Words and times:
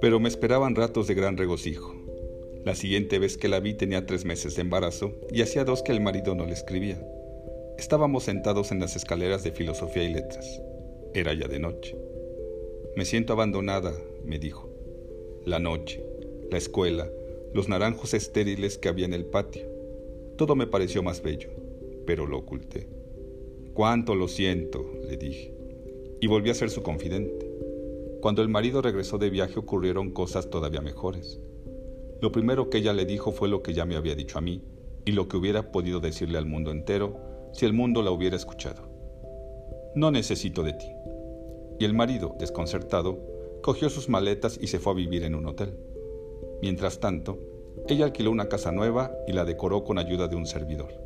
Pero 0.00 0.20
me 0.20 0.28
esperaban 0.28 0.74
ratos 0.74 1.06
de 1.06 1.14
gran 1.14 1.36
regocijo. 1.36 1.94
La 2.64 2.74
siguiente 2.74 3.18
vez 3.18 3.36
que 3.36 3.48
la 3.48 3.60
vi 3.60 3.74
tenía 3.74 4.06
tres 4.06 4.24
meses 4.24 4.54
de 4.54 4.62
embarazo 4.62 5.12
y 5.30 5.42
hacía 5.42 5.64
dos 5.64 5.82
que 5.82 5.92
el 5.92 6.00
marido 6.00 6.34
no 6.34 6.46
le 6.46 6.52
escribía. 6.52 7.02
Estábamos 7.78 8.24
sentados 8.24 8.70
en 8.70 8.80
las 8.80 8.96
escaleras 8.96 9.42
de 9.44 9.52
filosofía 9.52 10.04
y 10.04 10.12
letras. 10.12 10.62
Era 11.14 11.34
ya 11.34 11.48
de 11.48 11.58
noche. 11.58 11.96
Me 12.96 13.04
siento 13.04 13.32
abandonada, 13.32 13.92
me 14.24 14.38
dijo. 14.38 14.70
La 15.44 15.58
noche, 15.58 16.04
la 16.50 16.58
escuela, 16.58 17.10
los 17.52 17.68
naranjos 17.68 18.14
estériles 18.14 18.78
que 18.78 18.88
había 18.88 19.06
en 19.06 19.14
el 19.14 19.26
patio. 19.26 19.68
Todo 20.36 20.56
me 20.56 20.66
pareció 20.66 21.02
más 21.02 21.22
bello, 21.22 21.50
pero 22.06 22.26
lo 22.26 22.38
oculté. 22.38 22.88
Cuánto 23.74 24.14
lo 24.14 24.28
siento, 24.28 24.88
le 25.08 25.16
dije, 25.16 25.52
y 26.20 26.28
volví 26.28 26.48
a 26.48 26.54
ser 26.54 26.70
su 26.70 26.84
confidente. 26.84 27.50
Cuando 28.20 28.40
el 28.40 28.48
marido 28.48 28.80
regresó 28.80 29.18
de 29.18 29.30
viaje 29.30 29.58
ocurrieron 29.58 30.12
cosas 30.12 30.48
todavía 30.48 30.80
mejores. 30.80 31.40
Lo 32.20 32.30
primero 32.30 32.70
que 32.70 32.78
ella 32.78 32.92
le 32.92 33.04
dijo 33.04 33.32
fue 33.32 33.48
lo 33.48 33.64
que 33.64 33.74
ya 33.74 33.84
me 33.84 33.96
había 33.96 34.14
dicho 34.14 34.38
a 34.38 34.42
mí 34.42 34.62
y 35.04 35.10
lo 35.10 35.26
que 35.26 35.36
hubiera 35.36 35.72
podido 35.72 35.98
decirle 35.98 36.38
al 36.38 36.46
mundo 36.46 36.70
entero 36.70 37.18
si 37.52 37.66
el 37.66 37.72
mundo 37.72 38.02
la 38.04 38.12
hubiera 38.12 38.36
escuchado. 38.36 38.88
No 39.96 40.12
necesito 40.12 40.62
de 40.62 40.74
ti. 40.74 40.86
Y 41.80 41.84
el 41.84 41.94
marido, 41.94 42.36
desconcertado, 42.38 43.18
cogió 43.60 43.90
sus 43.90 44.08
maletas 44.08 44.56
y 44.62 44.68
se 44.68 44.78
fue 44.78 44.92
a 44.92 44.96
vivir 44.96 45.24
en 45.24 45.34
un 45.34 45.46
hotel. 45.46 45.76
Mientras 46.62 47.00
tanto, 47.00 47.40
ella 47.88 48.04
alquiló 48.04 48.30
una 48.30 48.48
casa 48.48 48.70
nueva 48.70 49.10
y 49.26 49.32
la 49.32 49.44
decoró 49.44 49.82
con 49.82 49.98
ayuda 49.98 50.28
de 50.28 50.36
un 50.36 50.46
servidor. 50.46 51.03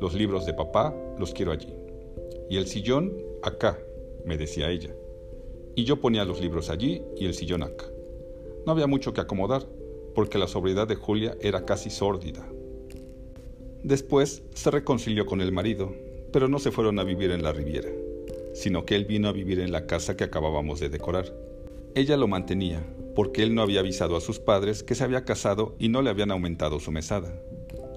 Los 0.00 0.14
libros 0.14 0.46
de 0.46 0.54
papá 0.54 0.94
los 1.18 1.32
quiero 1.32 1.52
allí. 1.52 1.74
Y 2.50 2.56
el 2.56 2.66
sillón 2.66 3.16
acá, 3.42 3.78
me 4.24 4.36
decía 4.36 4.70
ella 4.70 4.94
y 5.74 5.84
yo 5.84 6.00
ponía 6.00 6.24
los 6.24 6.40
libros 6.40 6.70
allí 6.70 7.02
y 7.16 7.26
el 7.26 7.34
sillón 7.34 7.62
acá. 7.62 7.86
No 8.66 8.72
había 8.72 8.86
mucho 8.86 9.12
que 9.12 9.20
acomodar, 9.20 9.66
porque 10.14 10.38
la 10.38 10.46
sobriedad 10.46 10.86
de 10.86 10.94
Julia 10.94 11.36
era 11.40 11.64
casi 11.64 11.90
sórdida. 11.90 12.46
Después 13.82 14.42
se 14.54 14.70
reconcilió 14.70 15.26
con 15.26 15.40
el 15.40 15.52
marido, 15.52 15.92
pero 16.32 16.48
no 16.48 16.58
se 16.58 16.70
fueron 16.70 16.98
a 16.98 17.04
vivir 17.04 17.30
en 17.32 17.42
la 17.42 17.52
Riviera, 17.52 17.90
sino 18.54 18.86
que 18.86 18.94
él 18.94 19.04
vino 19.04 19.28
a 19.28 19.32
vivir 19.32 19.60
en 19.60 19.72
la 19.72 19.86
casa 19.86 20.16
que 20.16 20.24
acabábamos 20.24 20.80
de 20.80 20.88
decorar. 20.88 21.34
Ella 21.94 22.16
lo 22.16 22.28
mantenía, 22.28 22.84
porque 23.14 23.42
él 23.42 23.54
no 23.54 23.62
había 23.62 23.80
avisado 23.80 24.16
a 24.16 24.20
sus 24.20 24.38
padres 24.38 24.82
que 24.82 24.94
se 24.94 25.04
había 25.04 25.24
casado 25.24 25.74
y 25.78 25.88
no 25.88 26.00
le 26.00 26.10
habían 26.10 26.30
aumentado 26.30 26.80
su 26.80 26.90
mesada. 26.90 27.40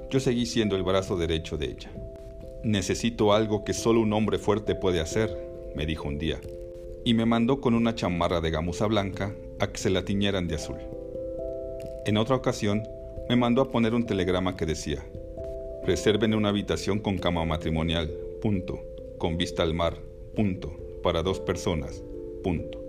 Yo 0.10 0.22
seguí 0.22 0.46
siendo 0.46 0.78
el 0.78 0.84
brazo 0.84 1.18
derecho 1.18 1.58
de 1.58 1.66
ella. 1.66 1.92
Necesito 2.64 3.34
algo 3.34 3.66
que 3.66 3.74
solo 3.74 4.00
un 4.00 4.14
hombre 4.14 4.40
fuerte 4.40 4.74
puede 4.74 5.02
hacer, 5.02 5.36
me 5.76 5.86
dijo 5.86 6.08
un 6.08 6.18
día, 6.18 6.40
y 7.04 7.14
me 7.14 7.26
mandó 7.26 7.60
con 7.60 7.74
una 7.74 7.94
chamarra 7.94 8.40
de 8.40 8.50
gamuza 8.50 8.88
blanca 8.88 9.36
a 9.60 9.68
que 9.68 9.78
se 9.78 9.90
la 9.90 10.06
tiñeran 10.06 10.48
de 10.48 10.56
azul. 10.56 10.78
En 12.06 12.16
otra 12.16 12.38
ocasión, 12.38 12.84
me 13.28 13.36
mandó 13.36 13.62
a 13.62 13.70
poner 13.70 13.94
un 13.94 14.06
telegrama 14.06 14.56
que 14.56 14.66
decía, 14.66 15.04
reserven 15.84 16.34
una 16.34 16.50
habitación 16.50 17.00
con 17.00 17.18
cama 17.18 17.44
matrimonial, 17.44 18.10
punto, 18.42 18.80
con 19.18 19.38
vista 19.38 19.64
al 19.64 19.74
mar, 19.74 19.98
punto, 20.36 20.72
para 21.04 21.22
dos 21.22 21.42
personas, 21.42 22.02
punto. 22.44 22.82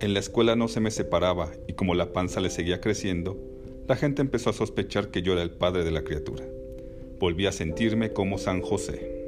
En 0.00 0.12
la 0.12 0.20
escuela 0.20 0.56
no 0.56 0.66
se 0.66 0.80
me 0.80 0.90
separaba 0.90 1.52
y 1.68 1.74
como 1.74 1.94
la 1.94 2.12
panza 2.12 2.40
le 2.40 2.50
seguía 2.50 2.80
creciendo, 2.80 3.36
la 3.88 3.96
gente 3.96 4.20
empezó 4.20 4.50
a 4.50 4.52
sospechar 4.52 5.08
que 5.10 5.22
yo 5.22 5.32
era 5.32 5.40
el 5.40 5.50
padre 5.50 5.82
de 5.82 5.90
la 5.90 6.04
criatura. 6.04 6.44
Volví 7.18 7.46
a 7.46 7.52
sentirme 7.52 8.12
como 8.12 8.36
San 8.36 8.60
José. 8.60 9.24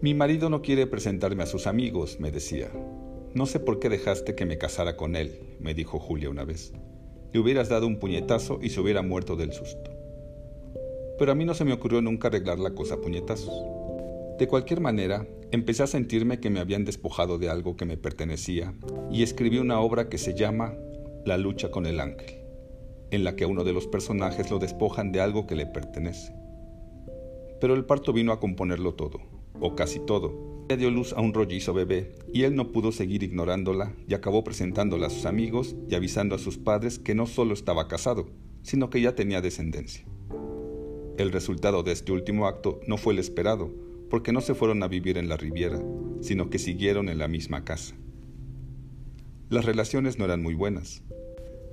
Mi 0.00 0.12
marido 0.12 0.50
no 0.50 0.60
quiere 0.60 0.88
presentarme 0.88 1.44
a 1.44 1.46
sus 1.46 1.68
amigos, 1.68 2.18
me 2.18 2.32
decía. 2.32 2.72
No 3.32 3.46
sé 3.46 3.60
por 3.60 3.78
qué 3.78 3.88
dejaste 3.88 4.34
que 4.34 4.44
me 4.44 4.58
casara 4.58 4.96
con 4.96 5.14
él, 5.14 5.56
me 5.60 5.72
dijo 5.72 6.00
Julia 6.00 6.30
una 6.30 6.44
vez. 6.44 6.72
Le 7.32 7.38
hubieras 7.38 7.68
dado 7.68 7.86
un 7.86 8.00
puñetazo 8.00 8.58
y 8.60 8.70
se 8.70 8.80
hubiera 8.80 9.02
muerto 9.02 9.36
del 9.36 9.52
susto. 9.52 9.90
Pero 11.16 11.30
a 11.30 11.36
mí 11.36 11.44
no 11.44 11.54
se 11.54 11.64
me 11.64 11.72
ocurrió 11.72 12.02
nunca 12.02 12.26
arreglar 12.26 12.58
la 12.58 12.74
cosa 12.74 12.94
a 12.94 13.00
puñetazos. 13.00 13.54
De 14.36 14.48
cualquier 14.48 14.80
manera, 14.80 15.28
empecé 15.52 15.84
a 15.84 15.86
sentirme 15.86 16.40
que 16.40 16.50
me 16.50 16.58
habían 16.58 16.84
despojado 16.84 17.38
de 17.38 17.50
algo 17.50 17.76
que 17.76 17.84
me 17.84 17.96
pertenecía 17.96 18.74
y 19.12 19.22
escribí 19.22 19.58
una 19.58 19.78
obra 19.78 20.08
que 20.08 20.18
se 20.18 20.34
llama 20.34 20.74
La 21.24 21.38
lucha 21.38 21.70
con 21.70 21.86
el 21.86 22.00
ángel, 22.00 22.43
en 23.14 23.24
la 23.24 23.36
que 23.36 23.46
uno 23.46 23.64
de 23.64 23.72
los 23.72 23.86
personajes 23.86 24.50
lo 24.50 24.58
despojan 24.58 25.12
de 25.12 25.20
algo 25.20 25.46
que 25.46 25.54
le 25.54 25.66
pertenece. 25.66 26.34
Pero 27.60 27.74
el 27.74 27.84
parto 27.84 28.12
vino 28.12 28.32
a 28.32 28.40
componerlo 28.40 28.94
todo 28.94 29.20
o 29.60 29.74
casi 29.74 30.00
todo. 30.00 30.64
Ella 30.68 30.76
dio 30.76 30.90
luz 30.90 31.12
a 31.12 31.20
un 31.20 31.34
rollizo 31.34 31.74
bebé 31.74 32.14
y 32.32 32.42
él 32.42 32.56
no 32.56 32.72
pudo 32.72 32.92
seguir 32.92 33.22
ignorándola 33.22 33.94
y 34.08 34.14
acabó 34.14 34.44
presentándola 34.44 35.06
a 35.06 35.10
sus 35.10 35.26
amigos 35.26 35.76
y 35.88 35.94
avisando 35.94 36.34
a 36.34 36.38
sus 36.38 36.58
padres 36.58 36.98
que 36.98 37.14
no 37.14 37.26
solo 37.26 37.54
estaba 37.54 37.86
casado, 37.86 38.26
sino 38.62 38.90
que 38.90 39.00
ya 39.00 39.14
tenía 39.14 39.40
descendencia. 39.40 40.04
El 41.16 41.32
resultado 41.32 41.82
de 41.82 41.92
este 41.92 42.12
último 42.12 42.46
acto 42.46 42.80
no 42.86 42.96
fue 42.96 43.12
el 43.12 43.18
esperado, 43.18 43.72
porque 44.10 44.32
no 44.32 44.40
se 44.40 44.54
fueron 44.54 44.82
a 44.82 44.88
vivir 44.88 45.18
en 45.18 45.28
la 45.28 45.36
Riviera, 45.36 45.80
sino 46.20 46.50
que 46.50 46.58
siguieron 46.58 47.08
en 47.08 47.18
la 47.18 47.28
misma 47.28 47.64
casa. 47.64 47.94
Las 49.50 49.64
relaciones 49.64 50.18
no 50.18 50.24
eran 50.24 50.42
muy 50.42 50.54
buenas. 50.54 51.02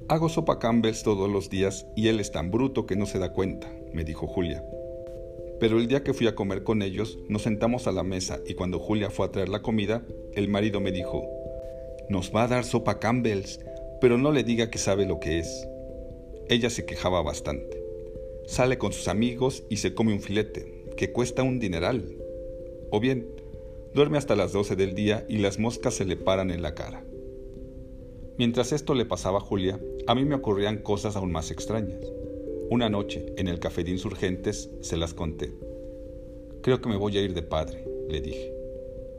Hago 0.08 0.30
sopa 0.30 0.60
Campbell's 0.60 1.04
todos 1.04 1.30
los 1.30 1.50
días 1.50 1.86
y 1.96 2.08
él 2.08 2.20
es 2.20 2.32
tan 2.32 2.52
bruto 2.52 2.86
que 2.86 2.96
no 2.96 3.06
se 3.06 3.20
da 3.20 3.32
cuenta, 3.34 3.72
me 3.94 4.04
dijo 4.04 4.28
Julia. 4.28 4.64
Pero 5.60 5.78
el 5.78 5.88
día 5.88 6.04
que 6.04 6.14
fui 6.14 6.28
a 6.28 6.36
comer 6.36 6.64
con 6.64 6.82
ellos, 6.82 7.20
nos 7.30 7.44
sentamos 7.44 7.88
a 7.88 7.92
la 7.92 8.04
mesa 8.04 8.40
y 8.46 8.56
cuando 8.56 8.80
Julia 8.80 9.10
fue 9.10 9.26
a 9.26 9.32
traer 9.32 9.50
la 9.50 9.62
comida, 9.62 10.04
el 10.34 10.50
marido 10.50 10.80
me 10.80 10.92
dijo, 10.92 11.24
nos 12.10 12.36
va 12.36 12.44
a 12.44 12.48
dar 12.48 12.66
sopa 12.66 13.00
Campbell's, 13.00 13.60
pero 14.02 14.18
no 14.18 14.32
le 14.32 14.44
diga 14.44 14.70
que 14.70 14.80
sabe 14.80 15.06
lo 15.06 15.20
que 15.20 15.40
es. 15.40 15.68
Ella 16.50 16.70
se 16.70 16.86
quejaba 16.86 17.22
bastante. 17.22 17.82
Sale 18.48 18.78
con 18.78 18.92
sus 18.92 19.08
amigos 19.08 19.64
y 19.70 19.78
se 19.78 19.94
come 19.94 20.14
un 20.14 20.22
filete, 20.22 20.86
que 20.98 21.12
cuesta 21.12 21.44
un 21.44 21.60
dineral. 21.60 22.18
O 22.90 23.00
bien, 23.00 23.28
duerme 23.94 24.18
hasta 24.18 24.36
las 24.36 24.52
12 24.52 24.76
del 24.76 24.96
día 24.96 25.26
y 25.30 25.38
las 25.38 25.60
moscas 25.60 25.94
se 25.94 26.06
le 26.06 26.18
paran 26.18 26.52
en 26.52 26.62
la 26.62 26.74
cara. 26.74 27.06
Mientras 28.42 28.72
esto 28.72 28.96
le 28.96 29.06
pasaba 29.06 29.38
a 29.38 29.42
Julia, 29.42 29.80
a 30.08 30.16
mí 30.16 30.26
me 30.26 30.34
ocurrían 30.34 30.80
cosas 30.80 31.16
aún 31.16 31.32
más 31.32 31.52
extrañas. 31.52 32.04
Una 32.72 32.90
noche, 32.90 33.36
en 33.38 33.48
el 33.48 33.60
café 33.60 33.84
de 33.84 33.92
insurgentes, 33.92 34.72
se 34.82 34.98
las 34.98 35.14
conté. 35.14 35.54
Creo 36.64 36.82
que 36.82 36.90
me 36.90 36.98
voy 36.98 37.16
a 37.20 37.22
ir 37.22 37.36
de 37.36 37.44
padre, 37.44 37.86
le 38.10 38.20
dije. 38.20 38.52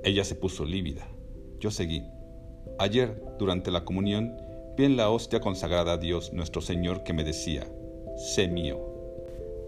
Ella 0.02 0.24
se 0.24 0.34
puso 0.34 0.64
lívida. 0.64 1.06
Yo 1.60 1.70
seguí. 1.70 2.02
Ayer, 2.80 3.22
durante 3.38 3.70
la 3.70 3.84
comunión, 3.84 4.36
vi 4.76 4.86
en 4.86 4.96
la 4.96 5.08
hostia 5.08 5.38
consagrada 5.38 5.92
a 5.92 5.98
Dios 5.98 6.32
nuestro 6.32 6.60
Señor 6.60 7.04
que 7.04 7.12
me 7.12 7.22
decía, 7.22 7.64
sé 8.16 8.48
mío. 8.48 8.80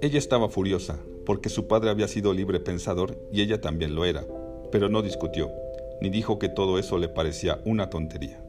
Ella 0.03 0.19
estaba 0.19 0.49
furiosa, 0.49 0.99
porque 1.25 1.49
su 1.49 1.69
padre 1.69 1.91
había 1.91 2.09
sido 2.09 2.35
libre 2.35 2.59
pensador 2.59 3.17
y 3.31 3.41
ella 3.41 3.61
también 3.61 3.95
lo 3.95 4.05
era, 4.05 4.27
pero 4.73 4.89
no 4.89 5.01
discutió, 5.01 5.53
ni 6.01 6.11
dijo 6.11 6.41
que 6.41 6.49
todo 6.49 6.77
eso 6.81 6.99
le 6.99 7.09
parecía 7.09 7.61
una 7.65 7.89
tontería. 7.89 8.44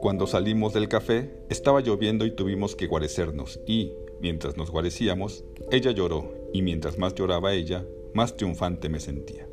Cuando 0.00 0.26
salimos 0.26 0.72
del 0.72 0.88
café, 0.88 1.30
estaba 1.48 1.80
lloviendo 1.80 2.26
y 2.26 2.30
tuvimos 2.30 2.76
que 2.76 2.86
guarecernos 2.86 3.60
y, 3.66 3.92
Mientras 4.20 4.56
nos 4.56 4.70
guarecíamos, 4.70 5.44
ella 5.70 5.90
lloró, 5.90 6.32
y 6.52 6.62
mientras 6.62 6.98
más 6.98 7.14
lloraba 7.14 7.52
ella, 7.52 7.84
más 8.14 8.36
triunfante 8.36 8.88
me 8.88 8.98
sentía. 8.98 9.46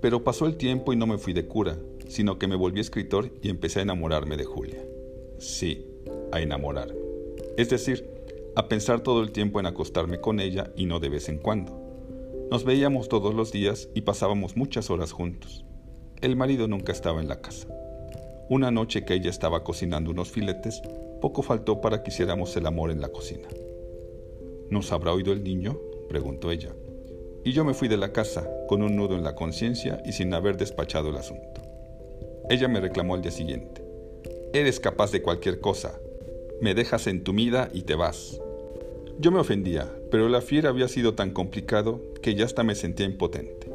Pero 0.00 0.22
pasó 0.22 0.46
el 0.46 0.56
tiempo 0.56 0.92
y 0.92 0.96
no 0.96 1.06
me 1.06 1.18
fui 1.18 1.32
de 1.32 1.46
cura, 1.46 1.76
sino 2.06 2.38
que 2.38 2.46
me 2.46 2.56
volví 2.56 2.80
escritor 2.80 3.30
y 3.42 3.50
empecé 3.50 3.80
a 3.80 3.82
enamorarme 3.82 4.36
de 4.36 4.44
Julia. 4.44 4.82
Sí, 5.38 5.86
a 6.30 6.40
enamorarme. 6.40 7.00
Es 7.56 7.68
decir, 7.68 8.08
a 8.54 8.68
pensar 8.68 9.00
todo 9.00 9.22
el 9.22 9.32
tiempo 9.32 9.58
en 9.58 9.66
acostarme 9.66 10.20
con 10.20 10.38
ella 10.38 10.72
y 10.76 10.86
no 10.86 11.00
de 11.00 11.08
vez 11.08 11.28
en 11.28 11.38
cuando. 11.38 11.78
Nos 12.50 12.64
veíamos 12.64 13.08
todos 13.08 13.34
los 13.34 13.52
días 13.52 13.88
y 13.94 14.02
pasábamos 14.02 14.56
muchas 14.56 14.88
horas 14.90 15.12
juntos. 15.12 15.64
El 16.20 16.36
marido 16.36 16.68
nunca 16.68 16.92
estaba 16.92 17.20
en 17.20 17.28
la 17.28 17.40
casa. 17.40 17.68
Una 18.50 18.72
noche 18.72 19.04
que 19.04 19.14
ella 19.14 19.30
estaba 19.30 19.62
cocinando 19.62 20.10
unos 20.10 20.32
filetes, 20.32 20.82
poco 21.20 21.40
faltó 21.40 21.80
para 21.80 22.02
que 22.02 22.10
hiciéramos 22.10 22.56
el 22.56 22.66
amor 22.66 22.90
en 22.90 23.00
la 23.00 23.10
cocina. 23.10 23.46
¿Nos 24.70 24.90
habrá 24.90 25.12
oído 25.12 25.32
el 25.32 25.44
niño? 25.44 25.78
preguntó 26.08 26.50
ella. 26.50 26.74
Y 27.44 27.52
yo 27.52 27.64
me 27.64 27.74
fui 27.74 27.86
de 27.86 27.96
la 27.96 28.12
casa, 28.12 28.50
con 28.66 28.82
un 28.82 28.96
nudo 28.96 29.14
en 29.14 29.22
la 29.22 29.36
conciencia 29.36 30.02
y 30.04 30.10
sin 30.10 30.34
haber 30.34 30.56
despachado 30.56 31.10
el 31.10 31.16
asunto. 31.18 31.62
Ella 32.48 32.66
me 32.66 32.80
reclamó 32.80 33.14
al 33.14 33.22
día 33.22 33.30
siguiente. 33.30 33.84
Eres 34.52 34.80
capaz 34.80 35.12
de 35.12 35.22
cualquier 35.22 35.60
cosa. 35.60 36.00
Me 36.60 36.74
dejas 36.74 37.06
entumida 37.06 37.68
y 37.72 37.82
te 37.82 37.94
vas. 37.94 38.40
Yo 39.20 39.30
me 39.30 39.38
ofendía, 39.38 39.88
pero 40.10 40.28
la 40.28 40.40
fiera 40.40 40.70
había 40.70 40.88
sido 40.88 41.14
tan 41.14 41.30
complicado 41.30 42.00
que 42.20 42.34
ya 42.34 42.46
hasta 42.46 42.64
me 42.64 42.74
sentía 42.74 43.06
impotente. 43.06 43.70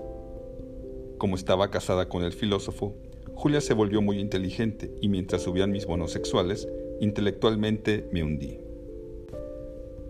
Como 1.17 1.37
estaba 1.37 1.71
casada 1.71 2.09
con 2.09 2.25
el 2.25 2.33
filósofo, 2.33 2.93
Julia 3.35 3.61
se 3.61 3.73
volvió 3.73 4.01
muy 4.01 4.19
inteligente 4.19 4.91
y 5.01 5.09
mientras 5.09 5.43
subían 5.43 5.71
mis 5.71 5.85
bonos 5.85 6.11
sexuales, 6.11 6.67
intelectualmente 6.99 8.07
me 8.11 8.23
hundí. 8.23 8.59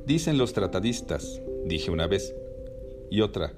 Dicen 0.06 0.38
los 0.38 0.54
tratadistas, 0.54 1.42
dije 1.66 1.90
una 1.90 2.08
vez. 2.08 2.36
Y 3.10 3.22
otra, 3.22 3.54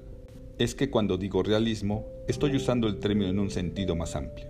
es 0.58 0.74
que 0.74 0.90
cuando 0.90 1.18
digo 1.18 1.42
realismo, 1.42 2.06
estoy 2.26 2.56
usando 2.56 2.88
el 2.88 2.98
término 2.98 3.30
en 3.30 3.38
un 3.38 3.50
sentido 3.50 3.94
más 3.94 4.16
amplio. 4.16 4.48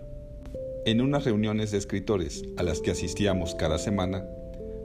En 0.85 1.01
unas 1.01 1.25
reuniones 1.25 1.71
de 1.71 1.77
escritores 1.77 2.43
a 2.57 2.63
las 2.63 2.79
que 2.79 2.91
asistíamos 2.91 3.53
cada 3.53 3.77
semana, 3.77 4.25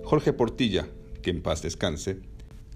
Jorge 0.02 0.32
Portilla, 0.32 0.88
que 1.22 1.30
en 1.30 1.42
paz 1.42 1.62
descanse, 1.62 2.18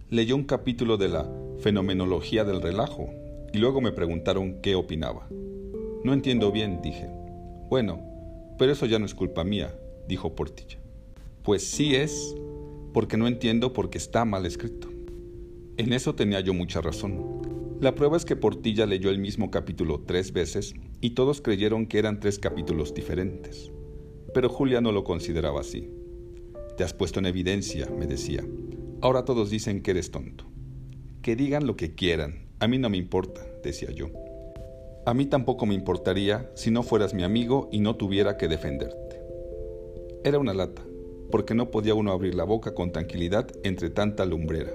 leyó 0.09 0.37
un 0.37 0.45
capítulo 0.45 0.97
de 0.97 1.09
la 1.09 1.31
Fenomenología 1.59 2.45
del 2.45 2.63
Relajo 2.63 3.11
y 3.53 3.59
luego 3.59 3.81
me 3.81 3.93
preguntaron 3.93 4.63
qué 4.63 4.77
opinaba. 4.77 5.29
No 6.05 6.13
entiendo 6.13 6.53
bien, 6.53 6.81
dije. 6.81 7.11
Bueno, 7.69 8.03
pero 8.59 8.73
eso 8.73 8.87
ya 8.87 8.99
no 8.99 9.07
es 9.07 9.15
culpa 9.15 9.45
mía, 9.45 9.75
dijo 10.09 10.35
Portilla. 10.35 10.79
Pues 11.43 11.65
sí 11.67 11.95
es, 11.95 12.35
porque 12.93 13.17
no 13.17 13.27
entiendo 13.27 13.73
por 13.73 13.91
qué 13.91 13.99
está 13.99 14.25
mal 14.25 14.47
escrito. 14.47 14.89
En 15.77 15.93
eso 15.93 16.15
tenía 16.15 16.41
yo 16.41 16.55
mucha 16.55 16.81
razón. 16.81 17.77
La 17.81 17.95
prueba 17.95 18.17
es 18.17 18.25
que 18.25 18.37
Portilla 18.37 18.87
leyó 18.87 19.11
el 19.11 19.19
mismo 19.19 19.51
capítulo 19.51 20.03
tres 20.05 20.33
veces 20.33 20.75
y 21.01 21.11
todos 21.11 21.41
creyeron 21.41 21.87
que 21.87 21.99
eran 21.99 22.19
tres 22.19 22.39
capítulos 22.39 22.95
diferentes. 22.95 23.71
Pero 24.35 24.49
Julia 24.49 24.81
no 24.81 24.91
lo 24.91 25.05
consideraba 25.05 25.61
así. 25.61 25.91
Te 26.77 26.85
has 26.85 26.95
puesto 26.95 27.21
en 27.21 27.27
evidencia, 27.27 27.89
me 27.91 28.07
decía. 28.07 28.45
Ahora 29.01 29.25
todos 29.25 29.51
dicen 29.51 29.83
que 29.83 29.93
eres 29.93 30.11
tonto. 30.11 30.45
Que 31.23 31.37
digan 31.37 31.67
lo 31.67 31.77
que 31.77 31.95
quieran, 31.95 32.49
a 32.59 32.67
mí 32.67 32.79
no 32.79 32.91
me 32.91 32.97
importa, 32.97 33.47
decía 33.63 33.91
yo. 33.93 34.11
A 35.09 35.15
mí 35.15 35.25
tampoco 35.25 35.65
me 35.65 35.75
importaría 35.75 36.51
si 36.53 36.71
no 36.71 36.83
fueras 36.83 37.15
mi 37.15 37.23
amigo 37.23 37.71
y 37.73 37.81
no 37.81 37.97
tuviera 37.97 38.37
que 38.37 38.47
defenderte. 38.47 39.23
Era 40.23 40.39
una 40.39 40.53
lata, 40.53 40.83
porque 41.31 41.55
no 41.55 41.71
podía 41.71 41.95
uno 41.95 42.13
abrir 42.13 42.35
la 42.35 42.45
boca 42.45 42.75
con 42.75 42.93
tranquilidad 42.93 43.47
entre 43.63 43.89
tanta 43.89 44.27
lumbrera. 44.27 44.71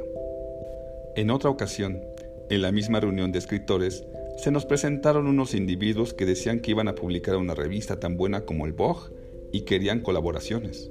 En 1.15 1.29
otra 1.29 1.51
ocasión, 1.51 2.01
en 2.49 2.63
la 2.63 2.71
misma 2.71 2.99
reunión 2.99 3.31
de 3.31 3.37
escritores, 3.37 4.07
se 4.37 4.49
nos 4.49 4.65
presentaron 4.65 5.27
unos 5.27 5.53
individuos 5.53 6.15
que 6.15 6.25
decían 6.25 6.61
que 6.61 6.71
iban 6.71 6.87
a 6.87 6.95
publicar 6.95 7.35
una 7.35 7.53
revista 7.53 7.99
tan 7.99 8.17
buena 8.17 8.43
como 8.43 8.65
el 8.65 8.73
Vogue 8.73 9.13
y 9.51 9.65
querían 9.65 9.99
colaboraciones. 9.99 10.89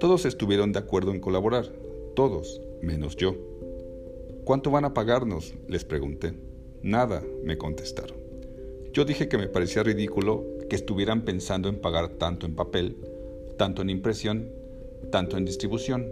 Todos 0.00 0.24
estuvieron 0.24 0.72
de 0.72 0.80
acuerdo 0.80 1.12
en 1.12 1.20
colaborar, 1.20 1.66
todos, 2.16 2.60
menos 2.82 3.14
yo. 3.14 3.36
¿Cuánto 4.42 4.72
van 4.72 4.84
a 4.84 4.94
pagarnos? 4.94 5.54
les 5.68 5.84
pregunté. 5.84 6.34
Nada, 6.82 7.22
me 7.44 7.56
contestaron. 7.56 8.17
Yo 8.98 9.04
dije 9.04 9.28
que 9.28 9.38
me 9.38 9.46
parecía 9.46 9.84
ridículo 9.84 10.44
que 10.68 10.74
estuvieran 10.74 11.22
pensando 11.22 11.68
en 11.68 11.80
pagar 11.80 12.08
tanto 12.08 12.46
en 12.46 12.56
papel, 12.56 12.96
tanto 13.56 13.80
en 13.82 13.90
impresión, 13.90 14.50
tanto 15.12 15.36
en 15.36 15.44
distribución, 15.44 16.10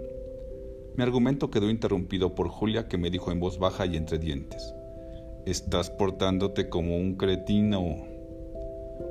mi 0.95 1.03
argumento 1.03 1.51
quedó 1.51 1.69
interrumpido 1.69 2.37
por 2.37 2.49
Julia 2.49 2.87
que 2.87 2.97
me 2.97 3.11
dijo 3.11 3.33
en 3.33 3.41
voz 3.41 3.59
baja 3.59 3.87
y 3.87 3.97
entre 3.97 4.21
dientes. 4.21 4.73
Estás 5.47 5.91
portándote 5.91 6.69
como 6.69 6.97
un 6.97 7.17
cretino. 7.17 8.07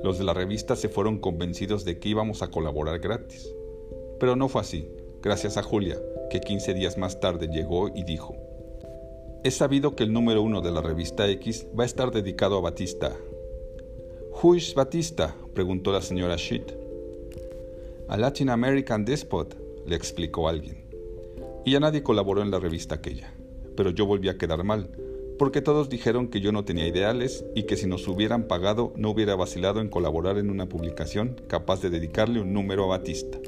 Los 0.06 0.20
de 0.20 0.24
la 0.24 0.34
revista 0.34 0.78
se 0.78 0.88
fueron 0.88 1.20
convencidos 1.20 1.84
de 1.84 2.00
que 2.00 2.08
íbamos 2.08 2.44
a 2.44 2.48
colaborar 2.48 3.00
gratis. 3.00 3.54
Pero 4.22 4.38
no 4.38 4.48
fue 4.48 4.62
así, 4.62 4.88
gracias 5.22 5.58
a 5.58 5.64
Julia, 5.64 6.00
que 6.30 6.40
15 6.40 6.76
días 6.76 6.98
más 6.98 7.20
tarde 7.20 7.50
llegó 7.50 7.90
y 7.90 8.06
dijo, 8.06 8.38
He 9.44 9.52
sabido 9.52 9.98
que 9.98 10.04
el 10.04 10.14
número 10.14 10.42
uno 10.44 10.62
de 10.62 10.72
la 10.72 10.82
revista 10.82 11.28
X 11.28 11.68
va 11.78 11.84
a 11.84 11.88
estar 11.88 12.12
dedicado 12.12 12.58
a 12.58 12.62
Batista. 12.62 13.12
¿Who 14.46 14.54
is 14.54 14.76
Batista? 14.76 15.36
preguntó 15.56 15.92
la 15.92 16.04
señora 16.04 16.36
Sheet. 16.36 16.72
A 18.08 18.16
Latin 18.16 18.52
American 18.52 19.04
despot, 19.04 19.58
le 19.88 19.96
explicó 19.96 20.48
alguien 20.48 20.86
y 21.66 21.72
ya 21.72 21.80
nadie 21.80 22.04
colaboró 22.04 22.44
en 22.44 22.52
la 22.52 22.60
revista 22.60 22.94
aquella. 22.94 23.34
Pero 23.76 23.90
yo 23.90 24.06
volví 24.06 24.30
a 24.30 24.38
quedar 24.38 24.64
mal, 24.64 24.92
porque 25.40 25.64
todos 25.64 25.90
dijeron 25.90 26.28
que 26.28 26.42
yo 26.42 26.52
no 26.52 26.64
tenía 26.64 26.88
ideales 26.88 27.44
y 27.56 27.64
que 27.64 27.76
si 27.76 27.88
nos 27.88 28.08
hubieran 28.08 28.44
pagado 28.44 28.94
no 28.96 29.10
hubiera 29.10 29.34
vacilado 29.36 29.82
en 29.82 29.90
colaborar 29.90 30.38
en 30.38 30.52
una 30.52 30.70
publicación 30.70 31.42
capaz 31.48 31.82
de 31.82 31.90
dedicarle 31.90 32.40
un 32.40 32.54
número 32.54 32.84
a 32.84 32.98
Batista. 32.98 33.40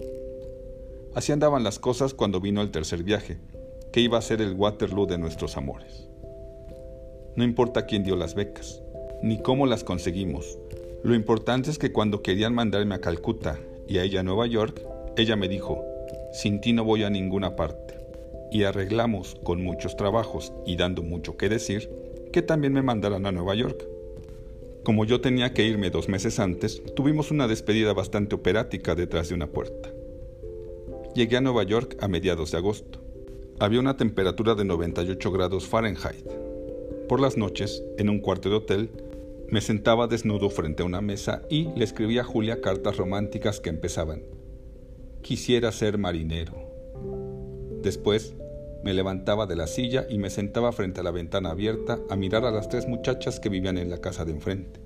Así 1.14 1.32
andaban 1.32 1.64
las 1.64 1.78
cosas 1.78 2.16
cuando 2.16 2.42
vino 2.42 2.64
el 2.64 2.72
tercer 2.72 3.04
viaje, 3.04 3.38
que 3.92 4.02
iba 4.02 4.18
a 4.18 4.24
ser 4.24 4.42
el 4.42 4.56
Waterloo 4.56 5.06
de 5.06 5.20
nuestros 5.20 5.58
amores. 5.58 6.10
No 7.36 7.44
importa 7.44 7.86
quién 7.86 8.04
dio 8.04 8.16
las 8.16 8.34
becas, 8.34 8.82
ni 9.22 9.40
cómo 9.44 9.68
las 9.68 9.84
conseguimos. 9.84 10.58
Lo 11.04 11.16
importante 11.16 11.70
es 11.70 11.78
que 11.78 11.92
cuando 11.92 12.22
querían 12.22 12.54
mandarme 12.54 12.96
a 12.96 13.02
Calcuta 13.02 13.60
y 13.88 13.98
a 13.98 14.04
ella 14.04 14.22
a 14.22 14.24
Nueva 14.24 14.48
York, 14.48 14.82
ella 15.16 15.36
me 15.36 15.48
dijo, 15.48 15.84
sin 16.34 16.60
ti 16.62 16.74
no 16.74 16.84
voy 16.84 17.04
a 17.04 17.10
ninguna 17.10 17.56
parte 17.56 17.98
y 18.52 18.64
arreglamos 18.64 19.36
con 19.44 19.62
muchos 19.62 19.96
trabajos 19.96 20.54
y 20.66 20.76
dando 20.76 21.04
mucho 21.04 21.38
que 21.38 21.50
decir 21.50 21.90
que 22.32 22.42
también 22.42 22.74
me 22.74 22.82
mandaran 22.82 23.26
a 23.26 23.32
Nueva 23.32 23.56
York. 23.56 23.88
Como 24.84 25.06
yo 25.06 25.22
tenía 25.22 25.54
que 25.54 25.66
irme 25.66 25.90
dos 25.90 26.08
meses 26.08 26.40
antes, 26.40 26.82
tuvimos 26.96 27.32
una 27.32 27.48
despedida 27.48 27.94
bastante 27.94 28.36
operática 28.36 28.96
detrás 28.96 29.30
de 29.30 29.36
una 29.36 29.48
puerta. 29.48 29.90
Llegué 31.14 31.38
a 31.38 31.42
Nueva 31.42 31.64
York 31.64 31.98
a 32.00 32.08
mediados 32.08 32.52
de 32.52 32.58
agosto. 32.58 33.02
Había 33.60 33.80
una 33.80 33.98
temperatura 33.98 34.56
de 34.56 34.66
98 34.66 35.32
grados 35.32 35.68
Fahrenheit. 35.68 36.26
Por 37.10 37.20
las 37.20 37.38
noches, 37.38 37.84
en 37.98 38.10
un 38.10 38.20
cuarto 38.20 38.50
de 38.50 38.56
hotel, 38.56 38.90
me 39.50 39.62
sentaba 39.62 40.08
desnudo 40.08 40.50
frente 40.50 40.84
a 40.84 40.86
una 40.86 41.02
mesa 41.02 41.44
y 41.50 41.70
le 41.76 41.86
escribía 41.86 42.22
a 42.22 42.26
Julia 42.26 42.62
cartas 42.62 42.98
románticas 42.98 43.60
que 43.60 43.70
empezaban. 43.70 44.24
Quisiera 45.22 45.72
ser 45.72 45.98
marinero 45.98 46.68
Después, 47.82 48.36
me 48.84 48.94
levantaba 48.94 49.46
de 49.46 49.56
la 49.56 49.68
silla 49.68 50.08
y 50.10 50.18
me 50.18 50.30
sentaba 50.30 50.72
frente 50.72 51.00
a 51.00 51.04
la 51.04 51.12
ventana 51.12 51.52
abierta 51.52 52.00
a 52.10 52.16
mirar 52.16 52.46
a 52.46 52.52
las 52.52 52.70
tres 52.70 52.88
muchachas 52.88 53.40
que 53.40 53.50
vivían 53.50 53.78
en 53.78 53.90
la 53.90 54.00
casa 54.00 54.26
de 54.26 54.32
enfrente, 54.32 54.82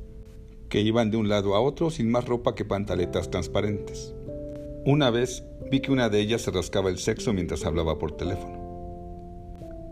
que 0.70 0.82
iban 0.82 1.10
de 1.10 1.18
un 1.18 1.30
lado 1.30 1.56
a 1.56 1.62
otro 1.62 1.90
sin 1.90 2.12
más 2.12 2.26
ropa 2.26 2.54
que 2.54 2.66
pantaletas 2.66 3.32
transparentes. 3.32 4.14
Una 4.86 5.10
vez 5.10 5.44
vi 5.70 5.80
que 5.80 5.92
una 5.92 6.10
de 6.10 6.20
ellas 6.20 6.42
se 6.42 6.52
rascaba 6.52 6.90
el 6.90 6.98
sexo 6.98 7.34
mientras 7.34 7.66
hablaba 7.66 7.98
por 7.98 8.18
teléfono. 8.18 8.60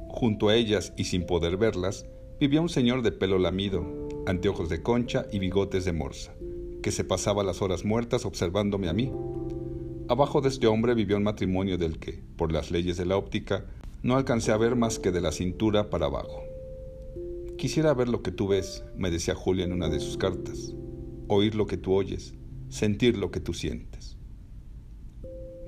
Junto 0.09 0.49
a 0.49 0.55
ellas 0.55 0.93
y 0.97 1.05
sin 1.05 1.25
poder 1.25 1.57
verlas, 1.57 2.05
vivía 2.39 2.61
un 2.61 2.69
señor 2.69 3.01
de 3.01 3.11
pelo 3.11 3.39
lamido, 3.39 4.08
anteojos 4.29 4.69
de 4.69 4.81
concha 4.81 5.25
y 5.31 5.39
bigotes 5.39 5.85
de 5.85 5.93
morsa, 5.93 6.33
que 6.81 6.91
se 6.91 7.03
pasaba 7.03 7.43
las 7.43 7.61
horas 7.61 7.83
muertas 7.83 8.25
observándome 8.25 8.87
a 8.87 8.93
mí 8.93 9.11
Abajo 10.09 10.41
de 10.41 10.49
este 10.49 10.65
hombre 10.65 10.95
vivió 10.95 11.17
un 11.17 11.23
matrimonio 11.23 11.77
del 11.77 11.99
que, 11.99 12.23
por 12.35 12.51
las 12.51 12.71
leyes 12.71 12.97
de 12.97 13.05
la 13.05 13.15
óptica, 13.15 13.67
no 14.01 14.17
alcancé 14.17 14.51
a 14.51 14.57
ver 14.57 14.75
más 14.75 14.97
que 14.97 15.11
de 15.11 15.21
la 15.21 15.31
cintura 15.31 15.91
para 15.91 16.07
abajo. 16.07 16.41
Quisiera 17.59 17.93
ver 17.93 18.09
lo 18.09 18.23
que 18.23 18.31
tú 18.31 18.47
ves, 18.47 18.83
me 18.97 19.11
decía 19.11 19.35
Julia 19.35 19.65
en 19.65 19.71
una 19.71 19.87
de 19.87 19.99
sus 19.99 20.17
cartas, 20.17 20.73
oír 21.27 21.53
lo 21.53 21.67
que 21.67 21.77
tú 21.77 21.93
oyes, 21.93 22.33
sentir 22.69 23.19
lo 23.19 23.29
que 23.29 23.39
tú 23.39 23.53
sientes. 23.53 24.17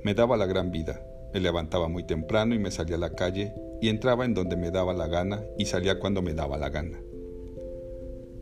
Me 0.03 0.15
daba 0.15 0.37
la 0.37 0.47
gran 0.47 0.71
vida, 0.71 1.05
me 1.35 1.39
levantaba 1.39 1.87
muy 1.87 2.07
temprano 2.07 2.55
y 2.55 2.57
me 2.57 2.71
salía 2.71 2.95
a 2.95 2.99
la 2.99 3.13
calle 3.13 3.53
y 3.79 3.89
entraba 3.89 4.25
en 4.25 4.33
donde 4.33 4.57
me 4.57 4.71
daba 4.71 4.95
la 4.95 5.05
gana 5.05 5.43
y 5.59 5.65
salía 5.65 5.99
cuando 5.99 6.23
me 6.23 6.33
daba 6.33 6.57
la 6.57 6.69
gana. 6.69 6.97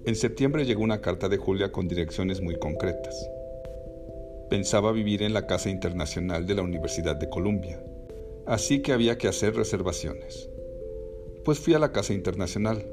En 0.06 0.16
septiembre 0.16 0.66
llegó 0.66 0.82
una 0.82 1.02
carta 1.02 1.28
de 1.28 1.36
Julia 1.36 1.74
con 1.74 1.90
direcciones 1.90 2.42
muy 2.42 2.58
concretas. 2.58 3.30
Pensaba 4.50 4.94
vivir 4.94 5.22
en 5.24 5.34
la 5.34 5.46
Casa 5.46 5.70
Internacional 5.70 6.48
de 6.48 6.56
la 6.56 6.62
Universidad 6.62 7.18
de 7.18 7.30
Columbia, 7.30 7.84
así 8.46 8.82
que 8.82 8.94
había 8.94 9.18
que 9.18 9.28
hacer 9.28 9.56
reservaciones. 9.56 10.50
Pues 11.44 11.60
fui 11.60 11.74
a 11.74 11.80
la 11.80 11.92
Casa 11.92 12.14
Internacional, 12.14 12.86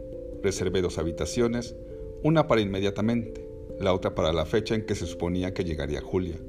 reservé 0.43 0.83
dos 0.83 0.99
habitaciones, 0.99 1.77
una 2.25 2.49
para 2.49 2.61
inmediatamente, 2.61 3.49
la 3.79 3.95
otra 3.95 4.17
para 4.17 4.33
la 4.33 4.45
fecha 4.45 4.75
en 4.75 4.85
que 4.85 4.97
se 4.97 5.07
suponía 5.07 5.55
que 5.55 5.65
llegaría 5.65 6.01
Julia. 6.01 6.41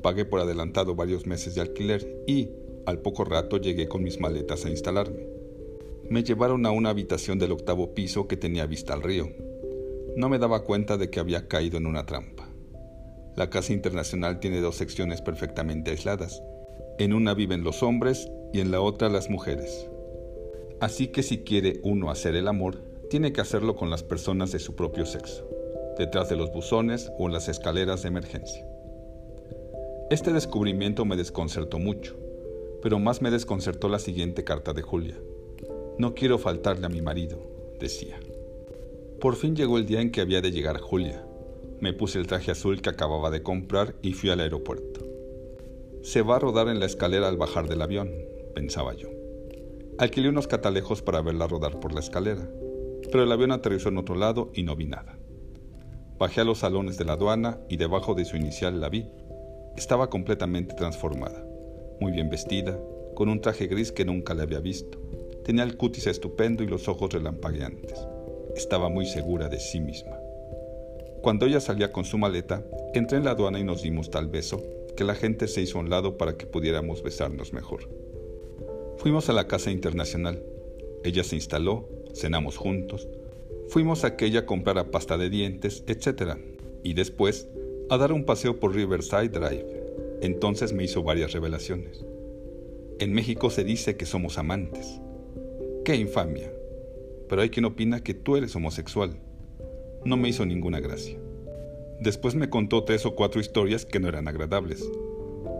Pagué 0.00 0.24
por 0.24 0.40
adelantado 0.40 0.94
varios 0.94 1.26
meses 1.26 1.54
de 1.54 1.60
alquiler 1.60 2.24
y, 2.26 2.48
al 2.86 3.00
poco 3.00 3.24
rato, 3.24 3.58
llegué 3.58 3.86
con 3.86 4.02
mis 4.02 4.18
maletas 4.18 4.64
a 4.64 4.70
instalarme. 4.70 5.28
Me 6.08 6.24
llevaron 6.24 6.64
a 6.64 6.70
una 6.70 6.88
habitación 6.88 7.38
del 7.38 7.52
octavo 7.52 7.94
piso 7.94 8.26
que 8.26 8.38
tenía 8.38 8.64
vista 8.64 8.94
al 8.94 9.02
río. 9.02 9.28
No 10.20 10.28
me 10.28 10.38
daba 10.38 10.64
cuenta 10.64 10.98
de 10.98 11.08
que 11.08 11.18
había 11.18 11.48
caído 11.48 11.78
en 11.78 11.86
una 11.86 12.04
trampa. 12.04 12.46
La 13.36 13.48
Casa 13.48 13.72
Internacional 13.72 14.38
tiene 14.38 14.60
dos 14.60 14.76
secciones 14.76 15.22
perfectamente 15.22 15.92
aisladas. 15.92 16.42
En 16.98 17.14
una 17.14 17.32
viven 17.32 17.64
los 17.64 17.82
hombres 17.82 18.30
y 18.52 18.60
en 18.60 18.70
la 18.70 18.82
otra 18.82 19.08
las 19.08 19.30
mujeres. 19.30 19.88
Así 20.78 21.08
que 21.08 21.22
si 21.22 21.38
quiere 21.38 21.80
uno 21.84 22.10
hacer 22.10 22.36
el 22.36 22.48
amor, 22.48 22.82
tiene 23.08 23.32
que 23.32 23.40
hacerlo 23.40 23.76
con 23.76 23.88
las 23.88 24.02
personas 24.02 24.52
de 24.52 24.58
su 24.58 24.76
propio 24.76 25.06
sexo, 25.06 25.48
detrás 25.96 26.28
de 26.28 26.36
los 26.36 26.52
buzones 26.52 27.10
o 27.18 27.28
en 27.28 27.32
las 27.32 27.48
escaleras 27.48 28.02
de 28.02 28.08
emergencia. 28.08 28.62
Este 30.10 30.34
descubrimiento 30.34 31.06
me 31.06 31.16
desconcertó 31.16 31.78
mucho, 31.78 32.14
pero 32.82 32.98
más 32.98 33.22
me 33.22 33.30
desconcertó 33.30 33.88
la 33.88 33.98
siguiente 33.98 34.44
carta 34.44 34.74
de 34.74 34.82
Julia. 34.82 35.18
No 35.96 36.12
quiero 36.14 36.36
faltarle 36.36 36.84
a 36.84 36.90
mi 36.90 37.00
marido, 37.00 37.38
decía. 37.80 38.20
Por 39.20 39.36
fin 39.36 39.54
llegó 39.54 39.76
el 39.76 39.84
día 39.84 40.00
en 40.00 40.10
que 40.10 40.22
había 40.22 40.40
de 40.40 40.50
llegar 40.50 40.80
Julia. 40.80 41.22
Me 41.78 41.92
puse 41.92 42.18
el 42.18 42.26
traje 42.26 42.52
azul 42.52 42.80
que 42.80 42.88
acababa 42.88 43.30
de 43.30 43.42
comprar 43.42 43.94
y 44.00 44.14
fui 44.14 44.30
al 44.30 44.40
aeropuerto. 44.40 45.06
Se 46.00 46.22
va 46.22 46.36
a 46.36 46.38
rodar 46.38 46.68
en 46.68 46.80
la 46.80 46.86
escalera 46.86 47.28
al 47.28 47.36
bajar 47.36 47.68
del 47.68 47.82
avión, 47.82 48.10
pensaba 48.54 48.94
yo. 48.94 49.08
Alquilé 49.98 50.30
unos 50.30 50.46
catalejos 50.46 51.02
para 51.02 51.20
verla 51.20 51.46
rodar 51.46 51.80
por 51.80 51.92
la 51.92 52.00
escalera. 52.00 52.48
pero 53.12 53.24
el 53.24 53.32
avión 53.32 53.50
aterrizó 53.50 53.88
en 53.88 53.98
otro 53.98 54.14
lado 54.14 54.52
y 54.54 54.62
no 54.62 54.76
vi 54.76 54.86
nada. 54.86 55.18
Bajé 56.18 56.40
a 56.40 56.44
los 56.44 56.58
salones 56.58 56.96
de 56.96 57.04
la 57.04 57.14
aduana 57.14 57.58
y 57.68 57.76
debajo 57.76 58.14
de 58.14 58.24
su 58.24 58.36
inicial 58.36 58.80
la 58.80 58.88
vi. 58.88 59.10
Estaba 59.76 60.08
completamente 60.08 60.74
transformada, 60.74 61.44
muy 62.00 62.12
bien 62.12 62.30
vestida, 62.30 62.78
con 63.14 63.28
un 63.28 63.40
traje 63.40 63.66
gris 63.66 63.90
que 63.90 64.04
nunca 64.04 64.32
le 64.32 64.42
había 64.42 64.60
visto. 64.60 64.98
Tenía 65.44 65.64
el 65.64 65.76
cutis 65.76 66.06
estupendo 66.06 66.62
y 66.62 66.68
los 66.68 66.88
ojos 66.88 67.12
relampagueantes. 67.12 68.06
Estaba 68.56 68.88
muy 68.88 69.06
segura 69.06 69.48
de 69.48 69.60
sí 69.60 69.80
misma. 69.80 70.18
Cuando 71.22 71.46
ella 71.46 71.60
salía 71.60 71.92
con 71.92 72.04
su 72.04 72.18
maleta, 72.18 72.64
entré 72.94 73.18
en 73.18 73.24
la 73.24 73.32
aduana 73.32 73.58
y 73.58 73.64
nos 73.64 73.82
dimos 73.82 74.10
tal 74.10 74.28
beso 74.28 74.62
que 74.96 75.04
la 75.04 75.14
gente 75.14 75.48
se 75.48 75.60
hizo 75.60 75.78
a 75.78 75.82
un 75.82 75.90
lado 75.90 76.16
para 76.16 76.36
que 76.36 76.46
pudiéramos 76.46 77.02
besarnos 77.02 77.52
mejor. 77.52 77.88
Fuimos 78.96 79.28
a 79.28 79.32
la 79.32 79.46
casa 79.46 79.70
internacional. 79.70 80.42
Ella 81.04 81.24
se 81.24 81.36
instaló, 81.36 81.88
cenamos 82.14 82.56
juntos, 82.56 83.08
fuimos 83.68 84.04
a 84.04 84.16
que 84.16 84.26
ella 84.26 84.44
comprara 84.44 84.90
pasta 84.90 85.16
de 85.16 85.30
dientes, 85.30 85.84
etc. 85.86 86.38
Y 86.82 86.94
después 86.94 87.48
a 87.88 87.98
dar 87.98 88.12
un 88.12 88.24
paseo 88.24 88.60
por 88.60 88.74
Riverside 88.74 89.28
Drive. 89.28 89.66
Entonces 90.20 90.72
me 90.72 90.84
hizo 90.84 91.02
varias 91.02 91.32
revelaciones. 91.32 92.04
En 92.98 93.12
México 93.12 93.48
se 93.48 93.64
dice 93.64 93.96
que 93.96 94.06
somos 94.06 94.36
amantes. 94.38 95.00
¡Qué 95.84 95.96
infamia! 95.96 96.52
Pero 97.30 97.42
hay 97.42 97.50
quien 97.50 97.64
opina 97.64 98.00
que 98.00 98.12
tú 98.12 98.36
eres 98.36 98.56
homosexual. 98.56 99.16
No 100.04 100.16
me 100.16 100.28
hizo 100.28 100.44
ninguna 100.44 100.80
gracia. 100.80 101.16
Después 102.00 102.34
me 102.34 102.50
contó 102.50 102.82
tres 102.82 103.06
o 103.06 103.14
cuatro 103.14 103.40
historias 103.40 103.86
que 103.86 104.00
no 104.00 104.08
eran 104.08 104.26
agradables. 104.26 104.84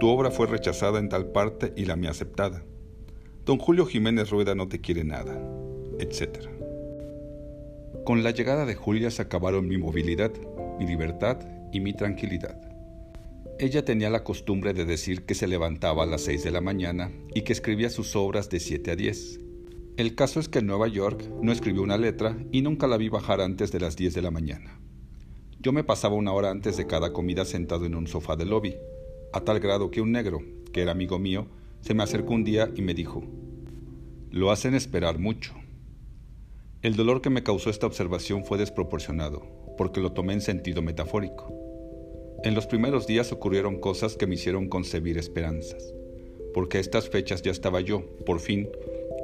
Tu 0.00 0.08
obra 0.08 0.32
fue 0.32 0.48
rechazada 0.48 0.98
en 0.98 1.08
tal 1.08 1.30
parte 1.30 1.72
y 1.76 1.84
la 1.84 1.94
mía 1.94 2.10
aceptada. 2.10 2.64
Don 3.46 3.58
Julio 3.58 3.86
Jiménez 3.86 4.30
Rueda 4.30 4.56
no 4.56 4.68
te 4.68 4.80
quiere 4.80 5.04
nada, 5.04 5.40
etc. 6.00 6.48
Con 8.04 8.24
la 8.24 8.32
llegada 8.32 8.66
de 8.66 8.74
Julia 8.74 9.12
se 9.12 9.22
acabaron 9.22 9.68
mi 9.68 9.78
movilidad, 9.78 10.32
mi 10.76 10.88
libertad 10.88 11.38
y 11.72 11.78
mi 11.78 11.92
tranquilidad. 11.92 12.60
Ella 13.60 13.84
tenía 13.84 14.10
la 14.10 14.24
costumbre 14.24 14.72
de 14.74 14.86
decir 14.86 15.24
que 15.24 15.36
se 15.36 15.46
levantaba 15.46 16.02
a 16.02 16.06
las 16.06 16.22
6 16.22 16.42
de 16.42 16.50
la 16.50 16.62
mañana 16.62 17.12
y 17.32 17.42
que 17.42 17.52
escribía 17.52 17.90
sus 17.90 18.16
obras 18.16 18.50
de 18.50 18.58
7 18.58 18.90
a 18.90 18.96
10. 18.96 19.49
El 20.00 20.14
caso 20.14 20.40
es 20.40 20.48
que 20.48 20.60
en 20.60 20.66
Nueva 20.66 20.88
York 20.88 21.28
no 21.42 21.52
escribió 21.52 21.82
una 21.82 21.98
letra 21.98 22.34
y 22.50 22.62
nunca 22.62 22.86
la 22.86 22.96
vi 22.96 23.10
bajar 23.10 23.42
antes 23.42 23.70
de 23.70 23.80
las 23.80 23.96
10 23.96 24.14
de 24.14 24.22
la 24.22 24.30
mañana. 24.30 24.80
Yo 25.58 25.74
me 25.74 25.84
pasaba 25.84 26.14
una 26.14 26.32
hora 26.32 26.50
antes 26.50 26.78
de 26.78 26.86
cada 26.86 27.12
comida 27.12 27.44
sentado 27.44 27.84
en 27.84 27.94
un 27.94 28.06
sofá 28.06 28.34
del 28.34 28.48
lobby, 28.48 28.76
a 29.34 29.42
tal 29.42 29.60
grado 29.60 29.90
que 29.90 30.00
un 30.00 30.10
negro, 30.10 30.40
que 30.72 30.80
era 30.80 30.92
amigo 30.92 31.18
mío, 31.18 31.48
se 31.82 31.92
me 31.92 32.02
acercó 32.02 32.32
un 32.32 32.44
día 32.44 32.70
y 32.74 32.80
me 32.80 32.94
dijo, 32.94 33.24
lo 34.30 34.50
hacen 34.50 34.74
esperar 34.74 35.18
mucho. 35.18 35.52
El 36.80 36.96
dolor 36.96 37.20
que 37.20 37.28
me 37.28 37.42
causó 37.42 37.68
esta 37.68 37.86
observación 37.86 38.46
fue 38.46 38.56
desproporcionado, 38.56 39.42
porque 39.76 40.00
lo 40.00 40.12
tomé 40.12 40.32
en 40.32 40.40
sentido 40.40 40.80
metafórico. 40.80 41.52
En 42.42 42.54
los 42.54 42.66
primeros 42.66 43.06
días 43.06 43.32
ocurrieron 43.32 43.78
cosas 43.80 44.16
que 44.16 44.26
me 44.26 44.36
hicieron 44.36 44.70
concebir 44.70 45.18
esperanzas, 45.18 45.92
porque 46.54 46.78
a 46.78 46.80
estas 46.80 47.10
fechas 47.10 47.42
ya 47.42 47.50
estaba 47.50 47.82
yo, 47.82 48.16
por 48.24 48.40
fin, 48.40 48.66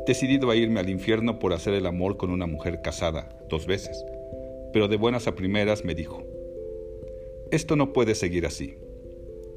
decidido 0.07 0.51
a 0.51 0.57
irme 0.57 0.81
al 0.81 0.89
infierno 0.89 1.39
por 1.39 1.53
hacer 1.53 1.75
el 1.75 1.87
amor 1.87 2.17
con 2.17 2.31
una 2.31 2.47
mujer 2.47 2.81
casada 2.83 3.39
dos 3.49 3.67
veces, 3.67 4.05
pero 4.73 4.89
de 4.89 4.97
buenas 4.97 5.27
a 5.27 5.35
primeras 5.35 5.85
me 5.85 5.95
dijo, 5.95 6.25
esto 7.51 7.77
no 7.77 7.93
puede 7.93 8.15
seguir 8.15 8.47
así. 8.47 8.77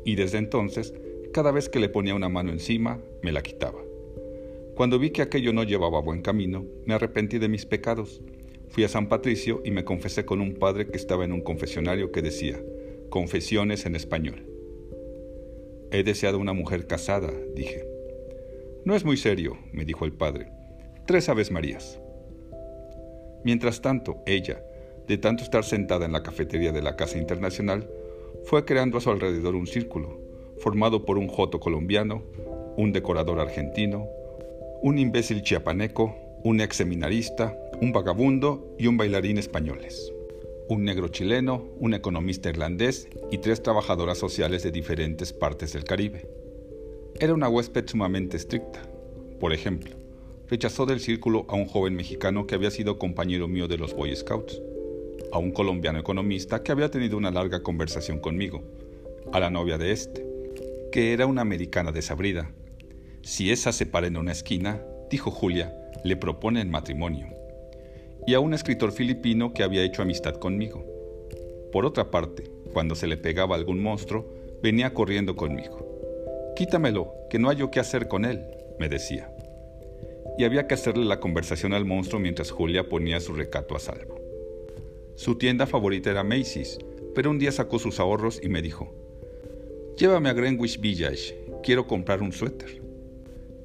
Y 0.06 0.16
desde 0.16 0.38
entonces, 0.38 0.94
cada 1.34 1.52
vez 1.52 1.70
que 1.70 1.80
le 1.80 1.90
ponía 1.90 2.16
una 2.16 2.30
mano 2.30 2.52
encima, 2.52 3.02
me 3.22 3.32
la 3.32 3.42
quitaba. 3.42 3.80
Cuando 4.76 5.00
vi 5.00 5.10
que 5.10 5.22
aquello 5.22 5.54
no 5.54 5.64
llevaba 5.64 6.00
buen 6.00 6.22
camino, 6.22 6.66
me 6.86 6.94
arrepentí 6.94 7.38
de 7.38 7.50
mis 7.50 7.66
pecados. 7.66 8.22
Fui 8.70 8.84
a 8.84 8.90
San 8.90 9.10
Patricio 9.10 9.62
y 9.66 9.72
me 9.72 9.84
confesé 9.84 10.24
con 10.24 10.40
un 10.40 10.54
padre 10.54 10.88
que 10.88 10.98
estaba 10.98 11.26
en 11.26 11.34
un 11.34 11.42
confesionario 11.42 12.12
que 12.12 12.22
decía, 12.22 12.62
Confesiones 13.10 13.88
en 13.88 13.96
español. 13.96 14.46
He 15.92 16.04
deseado 16.04 16.38
una 16.38 16.54
mujer 16.54 16.86
casada, 16.86 17.34
dije. 17.56 17.89
No 18.86 18.96
es 18.96 19.04
muy 19.04 19.18
serio, 19.18 19.58
me 19.74 19.86
dijo 19.86 20.06
el 20.06 20.14
padre. 20.14 20.52
Tres 21.06 21.28
Aves 21.30 21.52
Marías. 21.52 22.00
Mientras 23.44 23.82
tanto, 23.82 24.24
ella, 24.26 24.64
de 25.08 25.18
tanto 25.18 25.44
estar 25.44 25.64
sentada 25.64 26.06
en 26.06 26.12
la 26.12 26.24
cafetería 26.24 26.72
de 26.72 26.82
la 26.82 26.96
Casa 26.96 27.18
Internacional, 27.18 27.90
fue 28.46 28.66
creando 28.66 28.98
a 28.98 29.02
su 29.02 29.10
alrededor 29.10 29.56
un 29.56 29.68
círculo, 29.68 30.22
formado 30.60 31.06
por 31.06 31.18
un 31.18 31.28
joto 31.28 31.60
colombiano, 31.60 32.24
un 32.78 32.94
decorador 32.94 33.40
argentino, 33.40 34.08
un 34.82 34.98
imbécil 34.98 35.42
chiapaneco, 35.42 36.16
un 36.44 36.62
ex 36.62 36.78
seminarista, 36.78 37.58
un 37.82 37.92
vagabundo 37.92 38.76
y 38.80 38.88
un 38.88 38.98
bailarín 38.98 39.38
españoles 39.38 40.14
un 40.70 40.84
negro 40.84 41.08
chileno, 41.08 41.68
un 41.80 41.96
economista 41.96 42.48
irlandés 42.48 43.10
y 43.32 43.40
tres 43.40 43.64
trabajadoras 43.64 44.20
sociales 44.20 44.62
de 44.62 44.72
diferentes 44.72 45.34
partes 45.34 45.74
del 45.74 45.84
Caribe. 45.84 46.30
Era 47.22 47.34
una 47.34 47.50
huésped 47.50 47.86
sumamente 47.86 48.38
estricta. 48.38 48.82
Por 49.42 49.52
ejemplo, 49.52 49.94
rechazó 50.48 50.86
del 50.86 51.02
círculo 51.02 51.46
a 51.50 51.56
un 51.56 51.66
joven 51.66 51.94
mexicano 51.94 52.48
que 52.48 52.56
había 52.56 52.72
sido 52.72 52.98
compañero 52.98 53.50
mío 53.50 53.68
de 53.68 53.78
los 53.78 53.94
Boy 53.94 54.16
Scouts, 54.16 54.62
a 55.34 55.38
un 55.38 55.52
colombiano 55.52 56.00
economista 56.00 56.64
que 56.64 56.72
había 56.72 56.90
tenido 56.90 57.18
una 57.18 57.30
larga 57.30 57.62
conversación 57.62 58.20
conmigo, 58.20 58.64
a 59.34 59.42
la 59.42 59.50
novia 59.50 59.78
de 59.78 59.92
este, 59.92 60.26
que 60.94 61.12
era 61.12 61.26
una 61.26 61.42
americana 61.42 61.92
desabrida. 61.92 62.52
Si 63.22 63.52
esa 63.52 63.74
se 63.74 63.86
para 63.86 64.08
en 64.08 64.16
una 64.16 64.32
esquina, 64.32 64.82
dijo 65.12 65.30
Julia, 65.30 65.76
le 66.06 66.16
proponen 66.16 66.72
matrimonio 66.72 67.28
y 68.26 68.34
a 68.34 68.40
un 68.40 68.54
escritor 68.54 68.94
filipino 68.94 69.54
que 69.54 69.64
había 69.64 69.84
hecho 69.84 70.04
amistad 70.04 70.36
conmigo. 70.36 70.86
Por 71.74 71.86
otra 71.86 72.12
parte, 72.12 72.50
cuando 72.72 72.96
se 72.96 73.08
le 73.08 73.18
pegaba 73.18 73.58
algún 73.58 73.84
monstruo, 73.84 74.26
venía 74.64 74.94
corriendo 74.94 75.36
conmigo. 75.36 75.89
Quítamelo, 76.60 77.14
que 77.30 77.40
no 77.40 77.50
hay 77.50 77.56
yo 77.56 77.72
qué 77.72 77.80
hacer 77.80 78.10
con 78.10 78.26
él, 78.26 78.44
me 78.80 78.90
decía. 78.90 79.34
Y 80.38 80.44
había 80.44 80.68
que 80.68 80.74
hacerle 80.74 81.06
la 81.06 81.22
conversación 81.22 81.72
al 81.74 81.86
monstruo 81.86 82.20
mientras 82.20 82.52
Julia 82.52 82.90
ponía 82.90 83.22
su 83.22 83.32
recato 83.32 83.78
a 83.78 83.80
salvo. 83.80 84.20
Su 85.16 85.38
tienda 85.38 85.68
favorita 85.68 86.12
era 86.12 86.26
Macy's, 86.26 86.78
pero 87.16 87.30
un 87.30 87.40
día 87.40 87.54
sacó 87.54 87.80
sus 87.80 88.02
ahorros 88.02 88.42
y 88.44 88.50
me 88.50 88.62
dijo, 88.62 88.94
Llévame 89.96 90.28
a 90.28 90.34
Greenwich 90.34 90.82
Village, 90.82 91.34
quiero 91.64 91.88
comprar 91.88 92.22
un 92.22 92.34
suéter. 92.34 92.82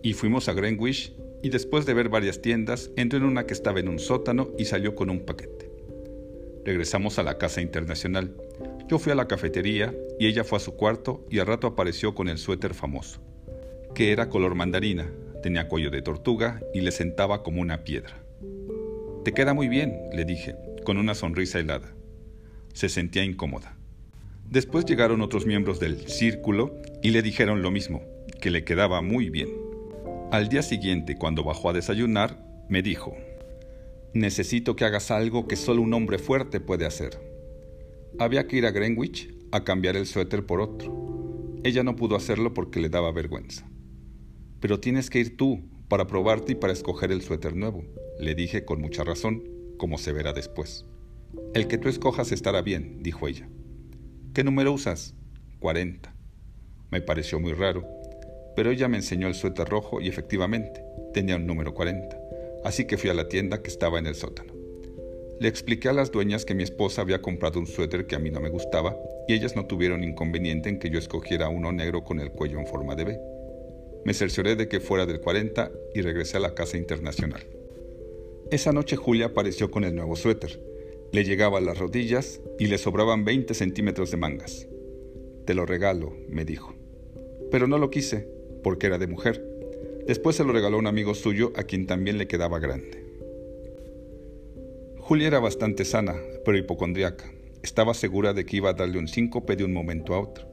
Y 0.01 0.13
fuimos 0.13 0.49
a 0.49 0.53
Greenwich 0.53 1.15
y 1.43 1.49
después 1.49 1.87
de 1.87 1.95
ver 1.95 2.09
varias 2.11 2.43
tiendas, 2.43 2.93
entró 2.95 3.19
en 3.19 3.25
una 3.25 3.45
que 3.45 3.55
estaba 3.55 3.81
en 3.81 3.89
un 3.89 3.99
sótano 3.99 4.51
y 4.57 4.67
salió 4.67 4.95
con 4.95 5.11
un 5.11 5.27
paquete. 5.27 5.69
Regresamos 6.65 7.19
a 7.19 7.25
la 7.25 7.39
casa 7.39 7.61
internacional. 7.61 8.37
Yo 8.87 8.99
fui 8.99 9.12
a 9.12 9.14
la 9.14 9.26
cafetería 9.26 9.95
y 10.19 10.26
ella 10.26 10.45
fue 10.45 10.59
a 10.59 10.61
su 10.61 10.76
cuarto 10.76 11.25
y 11.31 11.38
al 11.38 11.47
rato 11.47 11.67
apareció 11.67 12.14
con 12.14 12.29
el 12.29 12.37
suéter 12.37 12.75
famoso, 12.75 13.23
que 13.95 14.12
era 14.12 14.29
color 14.29 14.55
mandarina, 14.55 15.11
tenía 15.43 15.69
cuello 15.69 15.91
de 15.91 16.03
tortuga 16.03 16.61
y 16.75 16.83
le 16.83 16.93
sentaba 16.93 17.43
como 17.43 17.62
una 17.62 17.83
piedra. 17.83 18.23
Te 19.25 19.33
queda 19.33 19.55
muy 19.55 19.69
bien, 19.69 19.99
le 20.12 20.26
dije, 20.26 20.55
con 20.85 20.99
una 20.99 21.14
sonrisa 21.14 21.59
helada. 21.59 21.95
Se 22.75 22.91
sentía 22.91 23.25
incómoda. 23.25 23.75
Después 24.50 24.85
llegaron 24.85 25.23
otros 25.23 25.47
miembros 25.47 25.81
del 25.81 26.07
círculo 26.07 26.76
y 27.03 27.11
le 27.11 27.23
dijeron 27.23 27.62
lo 27.62 27.71
mismo, 27.71 28.03
que 28.43 28.50
le 28.50 28.64
quedaba 28.64 29.00
muy 29.00 29.31
bien. 29.31 29.49
Al 30.31 30.50
día 30.50 30.62
siguiente, 30.62 31.17
cuando 31.17 31.43
bajó 31.43 31.71
a 31.71 31.73
desayunar, 31.73 32.45
me 32.69 32.83
dijo, 32.83 33.17
necesito 34.12 34.76
que 34.76 34.85
hagas 34.85 35.11
algo 35.11 35.49
que 35.49 35.57
solo 35.57 35.81
un 35.81 35.95
hombre 35.95 36.19
fuerte 36.19 36.61
puede 36.61 36.85
hacer. 36.85 37.34
Había 38.18 38.47
que 38.47 38.56
ir 38.56 38.66
a 38.66 38.71
Greenwich 38.71 39.35
a 39.52 39.64
cambiar 39.64 39.97
el 39.97 40.06
suéter 40.06 40.47
por 40.47 40.61
otro. 40.61 41.61
Ella 41.64 41.83
no 41.83 41.97
pudo 41.97 42.16
hacerlo 42.16 42.54
porque 42.54 42.80
le 42.80 42.88
daba 42.88 43.12
vergüenza. 43.12 43.68
Pero 44.61 44.80
tienes 44.80 45.11
que 45.11 45.21
ir 45.21 45.37
tú 45.37 45.62
para 45.88 46.06
probarte 46.06 46.52
y 46.52 46.54
para 46.54 46.73
escoger 46.73 47.12
el 47.12 47.23
suéter 47.23 47.54
nuevo, 47.56 47.85
le 48.18 48.35
dije 48.35 48.64
con 48.64 48.80
mucha 48.80 49.04
razón, 49.04 49.42
como 49.76 49.99
se 49.99 50.12
verá 50.12 50.33
después. 50.33 50.87
El 51.54 51.66
que 51.66 51.78
tú 51.78 51.88
escojas 51.88 52.33
estará 52.33 52.62
bien, 52.62 53.02
dijo 53.02 53.28
ella. 53.28 53.49
¿Qué 54.33 54.44
número 54.44 54.73
usas? 54.73 55.14
40. 55.61 56.14
Me 56.90 57.00
pareció 57.00 57.40
muy 57.40 57.52
raro 57.52 57.85
pero 58.54 58.71
ella 58.71 58.88
me 58.88 58.97
enseñó 58.97 59.26
el 59.26 59.35
suéter 59.35 59.68
rojo 59.68 60.00
y 60.00 60.09
efectivamente 60.09 60.85
tenía 61.12 61.37
un 61.37 61.47
número 61.47 61.75
40, 61.75 62.16
así 62.64 62.87
que 62.87 62.97
fui 62.97 63.11
a 63.11 63.14
la 63.14 63.28
tienda 63.28 63.62
que 63.62 63.68
estaba 63.68 63.99
en 63.99 64.06
el 64.06 64.14
sótano. 64.14 64.53
Le 65.41 65.49
expliqué 65.49 65.88
a 65.88 65.93
las 65.93 66.12
dueñas 66.12 66.45
que 66.45 66.55
mi 66.55 66.62
esposa 66.62 67.03
había 67.03 67.21
comprado 67.21 67.59
un 67.59 67.67
suéter 67.67 68.07
que 68.07 68.14
a 68.14 68.21
mí 68.21 68.31
no 68.31 68.41
me 68.41 68.50
gustaba 68.50 68.97
y 69.26 69.35
ellas 69.35 69.57
no 69.57 69.67
tuvieron 69.67 70.05
inconveniente 70.05 70.69
en 70.69 70.79
que 70.79 70.91
yo 70.91 70.99
escogiera 70.99 71.49
uno 71.49 71.73
negro 71.73 72.05
con 72.05 72.21
el 72.21 72.31
cuello 72.31 72.61
en 72.61 72.67
forma 72.67 72.95
de 72.95 73.05
B. 73.05 73.21
Me 74.05 74.14
cercioré 74.14 74.55
de 74.55 74.69
que 74.69 74.81
fuera 74.81 75.07
del 75.07 75.21
40 75.21 75.73
y 75.95 76.03
regresé 76.03 76.37
a 76.37 76.41
la 76.41 76.55
casa 76.55 76.76
internacional. 76.76 77.43
Esa 78.50 78.73
noche 78.73 78.97
Julia 78.97 79.26
apareció 79.26 79.71
con 79.71 79.85
el 79.85 79.95
nuevo 79.95 80.14
suéter. 80.14 80.61
Le 81.11 81.25
llegaba 81.25 81.59
a 81.59 81.62
las 81.62 81.79
rodillas 81.79 82.41
y 82.59 82.67
le 82.67 82.79
sobraban 82.79 83.25
20 83.25 83.55
centímetros 83.55 84.11
de 84.11 84.17
mangas. 84.19 84.69
Te 85.47 85.55
lo 85.55 85.67
regalo, 85.67 86.14
me 86.29 86.45
dijo. 86.45 86.75
Pero 87.50 87.67
no 87.67 87.79
lo 87.79 87.91
quise, 87.91 88.29
porque 88.62 88.87
era 88.87 88.99
de 88.99 89.07
mujer. 89.07 89.45
Después 90.07 90.37
se 90.37 90.45
lo 90.45 90.53
regaló 90.53 90.76
a 90.76 90.81
un 90.81 90.87
amigo 90.87 91.14
suyo 91.14 91.53
a 91.57 91.64
quien 91.64 91.87
también 91.87 92.19
le 92.19 92.29
quedaba 92.29 92.59
grande. 92.59 93.03
Julia 95.06 95.26
era 95.26 95.38
bastante 95.38 95.84
sana, 95.84 96.14
pero 96.46 96.56
hipocondriaca. 96.56 97.30
Estaba 97.62 97.92
segura 97.92 98.32
de 98.32 98.46
que 98.46 98.56
iba 98.56 98.70
a 98.70 98.73
darle 98.73 98.99
un 98.99 99.06
síncope 99.06 99.54
de 99.54 99.62
un 99.62 99.75
momento 99.75 100.14
a 100.14 100.20
otro. 100.20 100.46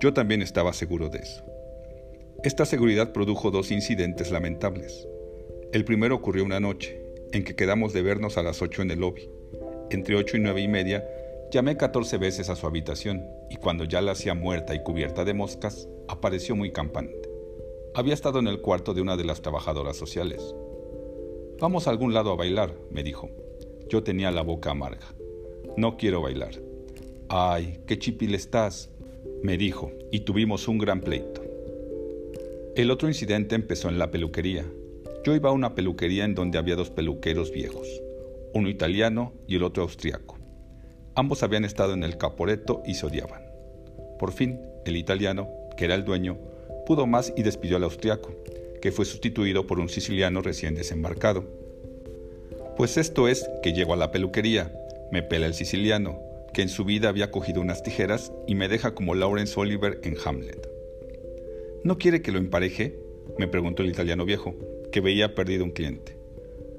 Yo 0.00 0.14
también 0.14 0.42
estaba 0.42 0.72
seguro 0.72 1.08
de 1.08 1.18
eso. 1.18 1.42
Esta 2.44 2.66
seguridad 2.66 3.12
produjo 3.12 3.50
dos 3.50 3.72
incidentes 3.72 4.30
lamentables. 4.30 5.08
El 5.72 5.84
primero 5.84 6.14
ocurrió 6.14 6.44
una 6.44 6.60
noche, 6.60 7.02
en 7.32 7.42
que 7.42 7.56
quedamos 7.56 7.92
de 7.92 8.02
vernos 8.02 8.38
a 8.38 8.44
las 8.44 8.62
ocho 8.62 8.80
en 8.80 8.92
el 8.92 9.00
lobby. 9.00 9.28
Entre 9.90 10.14
ocho 10.14 10.36
y 10.36 10.40
nueve 10.40 10.60
y 10.60 10.68
media, 10.68 11.04
llamé 11.50 11.76
catorce 11.76 12.16
veces 12.16 12.48
a 12.48 12.54
su 12.54 12.68
habitación 12.68 13.26
y 13.50 13.56
cuando 13.56 13.82
ya 13.82 14.00
la 14.02 14.12
hacía 14.12 14.34
muerta 14.34 14.72
y 14.72 14.84
cubierta 14.84 15.24
de 15.24 15.34
moscas, 15.34 15.88
apareció 16.06 16.54
muy 16.54 16.70
campante. 16.70 17.28
Había 17.96 18.14
estado 18.14 18.38
en 18.38 18.46
el 18.46 18.60
cuarto 18.60 18.94
de 18.94 19.00
una 19.00 19.16
de 19.16 19.24
las 19.24 19.42
trabajadoras 19.42 19.96
sociales. 19.96 20.54
Vamos 21.58 21.88
a 21.88 21.90
algún 21.90 22.14
lado 22.14 22.30
a 22.30 22.36
bailar, 22.36 22.72
me 22.92 23.02
dijo. 23.02 23.30
Yo 23.90 24.04
tenía 24.04 24.30
la 24.30 24.42
boca 24.42 24.70
amarga. 24.70 25.06
No 25.76 25.96
quiero 25.96 26.22
bailar. 26.22 26.52
Ay, 27.28 27.80
qué 27.88 27.98
chipil 27.98 28.36
estás, 28.36 28.88
me 29.42 29.56
dijo, 29.58 29.90
y 30.12 30.20
tuvimos 30.20 30.68
un 30.68 30.78
gran 30.78 31.00
pleito. 31.00 31.42
El 32.76 32.92
otro 32.92 33.08
incidente 33.08 33.56
empezó 33.56 33.88
en 33.88 33.98
la 33.98 34.12
peluquería. 34.12 34.64
Yo 35.24 35.34
iba 35.34 35.50
a 35.50 35.52
una 35.52 35.74
peluquería 35.74 36.24
en 36.24 36.36
donde 36.36 36.56
había 36.56 36.76
dos 36.76 36.90
peluqueros 36.90 37.50
viejos, 37.50 37.88
uno 38.54 38.68
italiano 38.68 39.32
y 39.48 39.56
el 39.56 39.64
otro 39.64 39.82
austriaco. 39.82 40.38
Ambos 41.16 41.42
habían 41.42 41.64
estado 41.64 41.92
en 41.92 42.04
el 42.04 42.16
Caporeto 42.16 42.84
y 42.86 42.94
se 42.94 43.06
odiaban. 43.06 43.42
Por 44.20 44.30
fin, 44.30 44.60
el 44.86 44.96
italiano, 44.96 45.48
que 45.76 45.86
era 45.86 45.96
el 45.96 46.04
dueño, 46.04 46.38
pudo 46.86 47.08
más 47.08 47.32
y 47.36 47.42
despidió 47.42 47.76
al 47.76 47.84
austriaco, 47.84 48.36
que 48.80 48.92
fue 48.92 49.04
sustituido 49.04 49.66
por 49.66 49.80
un 49.80 49.88
siciliano 49.88 50.42
recién 50.42 50.76
desembarcado. 50.76 51.59
Pues 52.80 52.96
esto 52.96 53.28
es 53.28 53.46
que 53.62 53.74
llego 53.74 53.92
a 53.92 53.96
la 53.98 54.10
peluquería, 54.10 54.72
me 55.12 55.22
pela 55.22 55.44
el 55.44 55.52
siciliano, 55.52 56.18
que 56.54 56.62
en 56.62 56.70
su 56.70 56.86
vida 56.86 57.10
había 57.10 57.30
cogido 57.30 57.60
unas 57.60 57.82
tijeras 57.82 58.32
y 58.46 58.54
me 58.54 58.68
deja 58.68 58.94
como 58.94 59.14
Laurence 59.14 59.60
Oliver 59.60 60.00
en 60.02 60.16
Hamlet. 60.24 60.66
¿No 61.84 61.98
quiere 61.98 62.22
que 62.22 62.32
lo 62.32 62.38
empareje? 62.38 62.98
me 63.36 63.48
preguntó 63.48 63.82
el 63.82 63.90
italiano 63.90 64.24
viejo, 64.24 64.54
que 64.90 65.02
veía 65.02 65.34
perdido 65.34 65.62
un 65.62 65.72
cliente. 65.72 66.16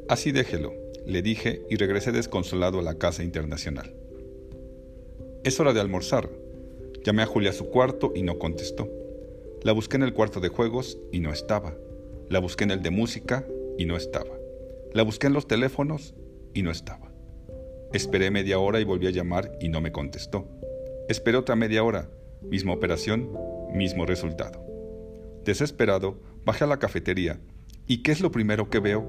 Así 0.09 0.31
déjelo, 0.31 0.73
le 1.05 1.21
dije 1.21 1.61
y 1.69 1.75
regresé 1.75 2.11
desconsolado 2.11 2.79
a 2.79 2.81
la 2.81 2.97
casa 2.97 3.21
internacional. 3.21 3.93
Es 5.43 5.59
hora 5.59 5.71
de 5.71 5.81
almorzar. 5.81 6.31
Llamé 7.03 7.21
a 7.21 7.27
Julia 7.27 7.51
a 7.51 7.53
su 7.53 7.69
cuarto 7.69 8.11
y 8.15 8.23
no 8.23 8.39
contestó. 8.39 8.89
La 9.61 9.71
busqué 9.71 9.97
en 9.97 10.03
el 10.03 10.15
cuarto 10.15 10.39
de 10.39 10.49
juegos 10.49 10.97
y 11.11 11.19
no 11.19 11.31
estaba. 11.31 11.75
La 12.27 12.39
busqué 12.39 12.63
en 12.63 12.71
el 12.71 12.81
de 12.81 12.89
música 12.89 13.45
y 13.77 13.85
no 13.85 13.97
estaba. 13.97 14.40
La 14.93 15.03
busqué 15.03 15.27
en 15.27 15.33
los 15.33 15.47
teléfonos 15.47 16.15
y 16.53 16.63
no 16.63 16.71
estaba. 16.71 17.11
Esperé 17.93 18.29
media 18.29 18.59
hora 18.59 18.79
y 18.81 18.83
volví 18.83 19.07
a 19.07 19.11
llamar 19.11 19.51
y 19.61 19.69
no 19.69 19.79
me 19.79 19.93
contestó. 19.93 20.49
Esperé 21.07 21.37
otra 21.37 21.55
media 21.55 21.83
hora. 21.83 22.09
Misma 22.41 22.73
operación, 22.73 23.31
mismo 23.73 24.05
resultado. 24.05 24.65
Desesperado, 25.45 26.21
bajé 26.45 26.65
a 26.65 26.67
la 26.67 26.79
cafetería. 26.79 27.39
¿Y 27.87 28.03
qué 28.03 28.11
es 28.11 28.19
lo 28.19 28.31
primero 28.31 28.69
que 28.69 28.79
veo? 28.79 29.05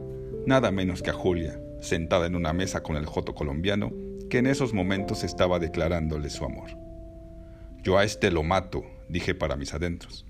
Nada 0.46 0.70
menos 0.70 1.02
que 1.02 1.10
a 1.10 1.14
Julia, 1.14 1.60
sentada 1.80 2.26
en 2.26 2.36
una 2.36 2.52
mesa 2.52 2.82
con 2.82 2.96
el 2.96 3.06
joto 3.06 3.34
colombiano, 3.34 3.92
que 4.30 4.38
en 4.38 4.46
esos 4.46 4.72
momentos 4.72 5.24
estaba 5.24 5.58
declarándole 5.58 6.30
su 6.30 6.44
amor. 6.44 6.70
Yo 7.82 7.98
a 7.98 8.04
este 8.04 8.30
lo 8.30 8.44
mato, 8.44 8.84
dije 9.08 9.34
para 9.34 9.56
mis 9.56 9.74
adentros. 9.74 10.26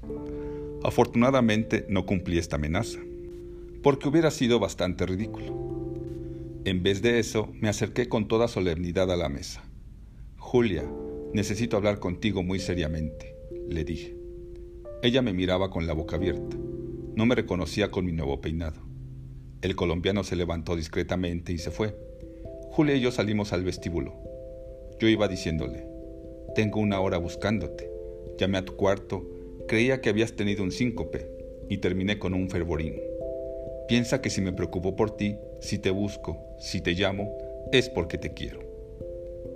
Afortunadamente 0.83 1.85
no 1.89 2.07
cumplí 2.07 2.39
esta 2.39 2.57
amenaza, 2.57 2.99
porque 3.83 4.09
hubiera 4.09 4.31
sido 4.31 4.61
bastante 4.61 5.07
ridículo. 5.07 5.63
En 6.65 6.83
vez 6.83 7.03
de 7.03 7.19
eso, 7.19 7.49
me 7.61 7.69
acerqué 7.69 8.09
con 8.09 8.29
toda 8.29 8.47
solemnidad 8.47 9.11
a 9.11 9.17
la 9.17 9.29
mesa. 9.29 9.65
Julia, 10.39 10.85
necesito 11.33 11.77
hablar 11.77 11.99
contigo 11.99 12.43
muy 12.43 12.61
seriamente, 12.61 13.35
le 13.69 13.85
dije. 13.85 14.17
Ella 15.03 15.23
me 15.23 15.33
miraba 15.33 15.71
con 15.71 15.89
la 15.89 15.95
boca 15.95 16.17
abierta. 16.17 16.57
No 17.17 17.27
me 17.27 17.35
reconocía 17.35 17.91
con 17.91 18.05
mi 18.05 18.13
nuevo 18.13 18.41
peinado. 18.41 18.81
El 19.61 19.75
colombiano 19.75 20.23
se 20.23 20.37
levantó 20.37 20.77
discretamente 20.77 21.53
y 21.53 21.59
se 21.59 21.73
fue. 21.73 21.97
Julia 22.71 22.95
y 22.95 23.01
yo 23.01 23.11
salimos 23.11 23.53
al 23.53 23.65
vestíbulo. 23.65 24.15
Yo 25.01 25.09
iba 25.09 25.27
diciéndole, 25.27 25.85
tengo 26.55 26.79
una 26.79 27.01
hora 27.01 27.19
buscándote. 27.19 27.91
Llamé 28.39 28.59
a 28.59 28.65
tu 28.65 28.77
cuarto, 28.77 29.29
creía 29.67 30.01
que 30.01 30.11
habías 30.11 30.35
tenido 30.35 30.63
un 30.63 30.71
síncope 30.71 31.29
y 31.69 31.79
terminé 31.79 32.19
con 32.19 32.35
un 32.35 32.49
fervorín. 32.49 32.95
Piensa 33.89 34.21
que 34.21 34.31
si 34.31 34.41
me 34.41 34.53
preocupo 34.53 34.97
por 34.97 35.17
ti, 35.17 35.37
si 35.61 35.79
te 35.79 35.91
busco, 35.91 36.39
si 36.59 36.81
te 36.81 36.93
llamo, 36.93 37.37
es 37.73 37.89
porque 37.89 38.19
te 38.19 38.33
quiero. 38.33 38.61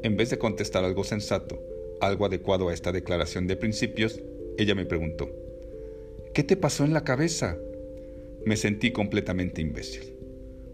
En 0.02 0.16
vez 0.16 0.30
de 0.30 0.38
contestar 0.38 0.84
algo 0.84 1.04
sensato, 1.04 1.62
algo 2.00 2.26
adecuado 2.26 2.68
a 2.68 2.74
esta 2.74 2.92
declaración 2.92 3.46
de 3.46 3.56
principios, 3.56 4.20
ella 4.58 4.74
me 4.74 4.86
preguntó, 4.86 5.28
¿qué 6.34 6.42
te 6.42 6.56
pasó 6.56 6.84
en 6.84 6.92
la 6.92 7.04
cabeza? 7.04 7.58
Me 8.44 8.56
sentí 8.56 8.92
completamente 8.92 9.60
imbécil. 9.60 10.14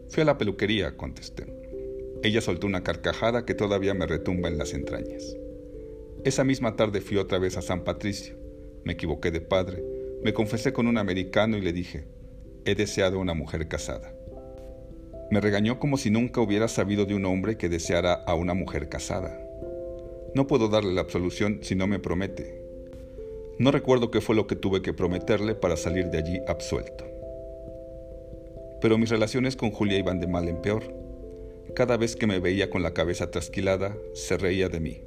Fui 0.08 0.22
a 0.22 0.26
la 0.26 0.38
peluquería, 0.38 0.96
contesté. 0.96 1.46
Ella 2.22 2.40
soltó 2.40 2.66
una 2.66 2.82
carcajada 2.82 3.44
que 3.44 3.54
todavía 3.54 3.94
me 3.94 4.06
retumba 4.06 4.48
en 4.48 4.58
las 4.58 4.74
entrañas. 4.74 5.36
Esa 6.24 6.44
misma 6.44 6.76
tarde 6.76 7.00
fui 7.00 7.16
otra 7.16 7.38
vez 7.38 7.56
a 7.56 7.62
San 7.62 7.82
Patricio. 7.82 8.36
Me 8.84 8.92
equivoqué 8.92 9.30
de 9.30 9.40
padre, 9.40 9.82
me 10.22 10.32
confesé 10.32 10.72
con 10.72 10.86
un 10.86 10.98
americano 10.98 11.56
y 11.56 11.62
le 11.62 11.72
dije, 11.72 12.04
he 12.64 12.74
deseado 12.74 13.18
una 13.18 13.34
mujer 13.34 13.68
casada. 13.68 14.14
Me 15.30 15.40
regañó 15.40 15.78
como 15.78 15.96
si 15.96 16.10
nunca 16.10 16.40
hubiera 16.40 16.68
sabido 16.68 17.06
de 17.06 17.14
un 17.14 17.24
hombre 17.24 17.56
que 17.56 17.68
deseara 17.68 18.12
a 18.12 18.34
una 18.34 18.54
mujer 18.54 18.88
casada. 18.88 19.38
No 20.34 20.46
puedo 20.46 20.68
darle 20.68 20.92
la 20.92 21.00
absolución 21.00 21.60
si 21.62 21.74
no 21.74 21.86
me 21.86 21.98
promete. 21.98 22.62
No 23.58 23.70
recuerdo 23.70 24.10
qué 24.10 24.20
fue 24.20 24.34
lo 24.34 24.46
que 24.46 24.56
tuve 24.56 24.82
que 24.82 24.92
prometerle 24.92 25.54
para 25.54 25.76
salir 25.76 26.10
de 26.10 26.18
allí 26.18 26.40
absuelto. 26.46 27.06
Pero 28.80 28.98
mis 28.98 29.10
relaciones 29.10 29.56
con 29.56 29.70
Julia 29.70 29.98
iban 29.98 30.20
de 30.20 30.26
mal 30.26 30.48
en 30.48 30.60
peor. 30.60 30.82
Cada 31.74 31.96
vez 31.96 32.16
que 32.16 32.26
me 32.26 32.40
veía 32.40 32.70
con 32.70 32.82
la 32.82 32.92
cabeza 32.92 33.30
trasquilada, 33.30 33.96
se 34.14 34.36
reía 34.36 34.68
de 34.68 34.80
mí. 34.80 35.02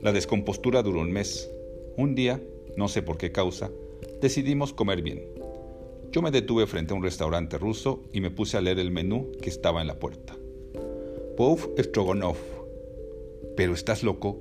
La 0.00 0.12
descompostura 0.12 0.82
duró 0.82 1.00
un 1.00 1.10
mes. 1.10 1.50
Un 1.96 2.14
día, 2.14 2.40
no 2.76 2.88
sé 2.88 3.02
por 3.02 3.18
qué 3.18 3.32
causa, 3.32 3.70
decidimos 4.20 4.72
comer 4.72 5.02
bien. 5.02 5.37
Yo 6.10 6.22
me 6.22 6.30
detuve 6.30 6.66
frente 6.66 6.94
a 6.94 6.96
un 6.96 7.02
restaurante 7.02 7.58
ruso 7.58 8.02
y 8.12 8.22
me 8.22 8.30
puse 8.30 8.56
a 8.56 8.62
leer 8.62 8.78
el 8.78 8.90
menú 8.90 9.30
que 9.42 9.50
estaba 9.50 9.82
en 9.82 9.86
la 9.86 9.98
puerta. 9.98 10.34
Pouf 11.36 11.66
Stroganov. 11.78 12.36
Pero 13.56 13.74
estás 13.74 14.02
loco. 14.02 14.38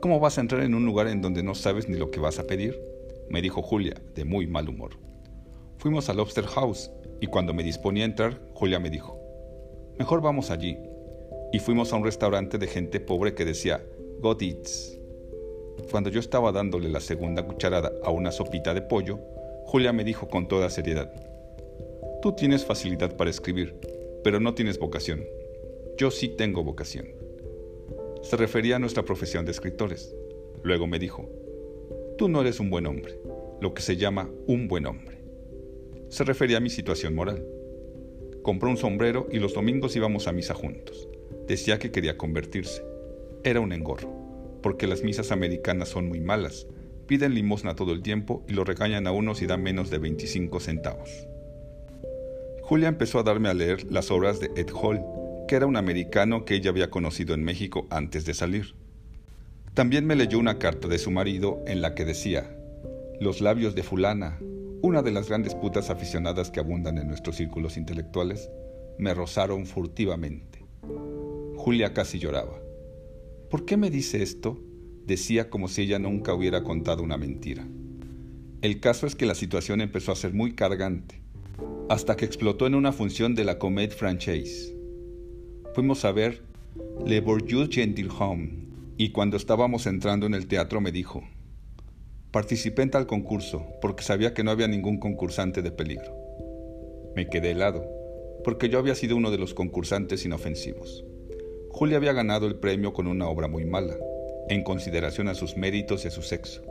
¿Cómo 0.00 0.18
vas 0.18 0.38
a 0.38 0.40
entrar 0.40 0.62
en 0.62 0.74
un 0.74 0.84
lugar 0.84 1.06
en 1.06 1.22
donde 1.22 1.44
no 1.44 1.54
sabes 1.54 1.88
ni 1.88 1.96
lo 1.96 2.10
que 2.10 2.18
vas 2.18 2.40
a 2.40 2.46
pedir? 2.48 2.80
Me 3.28 3.42
dijo 3.42 3.62
Julia, 3.62 3.94
de 4.16 4.24
muy 4.24 4.48
mal 4.48 4.68
humor. 4.68 4.90
Fuimos 5.78 6.08
al 6.08 6.16
Lobster 6.16 6.46
House 6.46 6.90
y 7.20 7.28
cuando 7.28 7.54
me 7.54 7.62
disponía 7.62 8.02
a 8.02 8.06
entrar, 8.06 8.40
Julia 8.54 8.80
me 8.80 8.90
dijo, 8.90 9.20
Mejor 9.98 10.20
vamos 10.20 10.50
allí. 10.50 10.76
Y 11.52 11.60
fuimos 11.60 11.92
a 11.92 11.96
un 11.96 12.04
restaurante 12.04 12.58
de 12.58 12.66
gente 12.66 12.98
pobre 12.98 13.34
que 13.34 13.44
decía, 13.44 13.84
God 14.20 14.42
eats. 14.42 14.98
Cuando 15.90 16.10
yo 16.10 16.18
estaba 16.18 16.50
dándole 16.50 16.88
la 16.88 17.00
segunda 17.00 17.44
cucharada 17.44 17.92
a 18.04 18.10
una 18.10 18.32
sopita 18.32 18.74
de 18.74 18.82
pollo, 18.82 19.20
Julia 19.68 19.92
me 19.92 20.02
dijo 20.02 20.28
con 20.28 20.48
toda 20.48 20.70
seriedad, 20.70 21.12
Tú 22.22 22.32
tienes 22.32 22.64
facilidad 22.64 23.18
para 23.18 23.28
escribir, 23.28 23.74
pero 24.24 24.40
no 24.40 24.54
tienes 24.54 24.78
vocación. 24.78 25.26
Yo 25.98 26.10
sí 26.10 26.28
tengo 26.28 26.64
vocación. 26.64 27.08
Se 28.22 28.38
refería 28.38 28.76
a 28.76 28.78
nuestra 28.78 29.02
profesión 29.02 29.44
de 29.44 29.50
escritores. 29.50 30.16
Luego 30.62 30.86
me 30.86 30.98
dijo, 30.98 31.28
Tú 32.16 32.30
no 32.30 32.40
eres 32.40 32.60
un 32.60 32.70
buen 32.70 32.86
hombre, 32.86 33.20
lo 33.60 33.74
que 33.74 33.82
se 33.82 33.98
llama 33.98 34.30
un 34.46 34.68
buen 34.68 34.86
hombre. 34.86 35.18
Se 36.08 36.24
refería 36.24 36.56
a 36.56 36.60
mi 36.60 36.70
situación 36.70 37.14
moral. 37.14 37.44
Compró 38.42 38.70
un 38.70 38.78
sombrero 38.78 39.28
y 39.30 39.38
los 39.38 39.52
domingos 39.52 39.94
íbamos 39.96 40.28
a 40.28 40.32
misa 40.32 40.54
juntos. 40.54 41.10
Decía 41.46 41.78
que 41.78 41.90
quería 41.90 42.16
convertirse. 42.16 42.82
Era 43.44 43.60
un 43.60 43.74
engorro, 43.74 44.10
porque 44.62 44.86
las 44.86 45.02
misas 45.02 45.30
americanas 45.30 45.90
son 45.90 46.08
muy 46.08 46.20
malas. 46.20 46.66
Piden 47.08 47.34
limosna 47.34 47.74
todo 47.74 47.92
el 47.92 48.02
tiempo 48.02 48.44
y 48.48 48.52
lo 48.52 48.64
regañan 48.64 49.06
a 49.06 49.12
uno 49.12 49.34
si 49.34 49.46
da 49.46 49.56
menos 49.56 49.88
de 49.88 49.96
25 49.96 50.60
centavos. 50.60 51.26
Julia 52.60 52.88
empezó 52.88 53.18
a 53.18 53.22
darme 53.22 53.48
a 53.48 53.54
leer 53.54 53.90
las 53.90 54.10
obras 54.10 54.40
de 54.40 54.50
Ed 54.56 54.68
Hall, 54.74 55.00
que 55.48 55.56
era 55.56 55.64
un 55.64 55.78
americano 55.78 56.44
que 56.44 56.54
ella 56.54 56.68
había 56.68 56.90
conocido 56.90 57.32
en 57.34 57.42
México 57.42 57.86
antes 57.88 58.26
de 58.26 58.34
salir. 58.34 58.74
También 59.72 60.06
me 60.06 60.16
leyó 60.16 60.38
una 60.38 60.58
carta 60.58 60.86
de 60.86 60.98
su 60.98 61.10
marido 61.10 61.62
en 61.66 61.80
la 61.80 61.94
que 61.94 62.04
decía, 62.04 62.54
Los 63.20 63.40
labios 63.40 63.74
de 63.74 63.82
fulana, 63.82 64.38
una 64.82 65.00
de 65.00 65.10
las 65.10 65.30
grandes 65.30 65.54
putas 65.54 65.88
aficionadas 65.88 66.50
que 66.50 66.60
abundan 66.60 66.98
en 66.98 67.08
nuestros 67.08 67.36
círculos 67.36 67.78
intelectuales, 67.78 68.50
me 68.98 69.14
rozaron 69.14 69.64
furtivamente. 69.64 70.62
Julia 71.56 71.94
casi 71.94 72.18
lloraba. 72.18 72.60
¿Por 73.48 73.64
qué 73.64 73.78
me 73.78 73.88
dice 73.88 74.22
esto? 74.22 74.60
Decía 75.08 75.48
como 75.48 75.68
si 75.68 75.84
ella 75.84 75.98
nunca 75.98 76.34
hubiera 76.34 76.62
contado 76.62 77.02
una 77.02 77.16
mentira. 77.16 77.66
El 78.60 78.78
caso 78.78 79.06
es 79.06 79.16
que 79.16 79.24
la 79.24 79.34
situación 79.34 79.80
empezó 79.80 80.12
a 80.12 80.16
ser 80.16 80.34
muy 80.34 80.52
cargante, 80.52 81.22
hasta 81.88 82.14
que 82.14 82.26
explotó 82.26 82.66
en 82.66 82.74
una 82.74 82.92
función 82.92 83.34
de 83.34 83.44
la 83.44 83.58
Comédie 83.58 83.96
Franchise. 83.96 84.76
Fuimos 85.72 86.04
a 86.04 86.12
ver 86.12 86.42
Le 87.06 87.22
Bourgeois 87.22 87.70
Gentilhomme, 87.70 88.68
y 88.98 89.08
cuando 89.08 89.38
estábamos 89.38 89.86
entrando 89.86 90.26
en 90.26 90.34
el 90.34 90.46
teatro 90.46 90.82
me 90.82 90.92
dijo, 90.92 91.24
participé 92.30 92.82
en 92.82 92.90
tal 92.90 93.06
concurso 93.06 93.64
porque 93.80 94.04
sabía 94.04 94.34
que 94.34 94.44
no 94.44 94.50
había 94.50 94.68
ningún 94.68 94.98
concursante 94.98 95.62
de 95.62 95.70
peligro. 95.70 96.14
Me 97.16 97.30
quedé 97.30 97.52
helado, 97.52 97.82
porque 98.44 98.68
yo 98.68 98.78
había 98.78 98.94
sido 98.94 99.16
uno 99.16 99.30
de 99.30 99.38
los 99.38 99.54
concursantes 99.54 100.26
inofensivos. 100.26 101.02
Julia 101.70 101.96
había 101.96 102.12
ganado 102.12 102.46
el 102.46 102.56
premio 102.56 102.92
con 102.92 103.06
una 103.06 103.26
obra 103.26 103.48
muy 103.48 103.64
mala, 103.64 103.96
en 104.48 104.62
consideración 104.62 105.28
a 105.28 105.34
sus 105.34 105.56
méritos 105.56 106.04
y 106.04 106.08
a 106.08 106.10
su 106.10 106.22
sexo. 106.22 106.62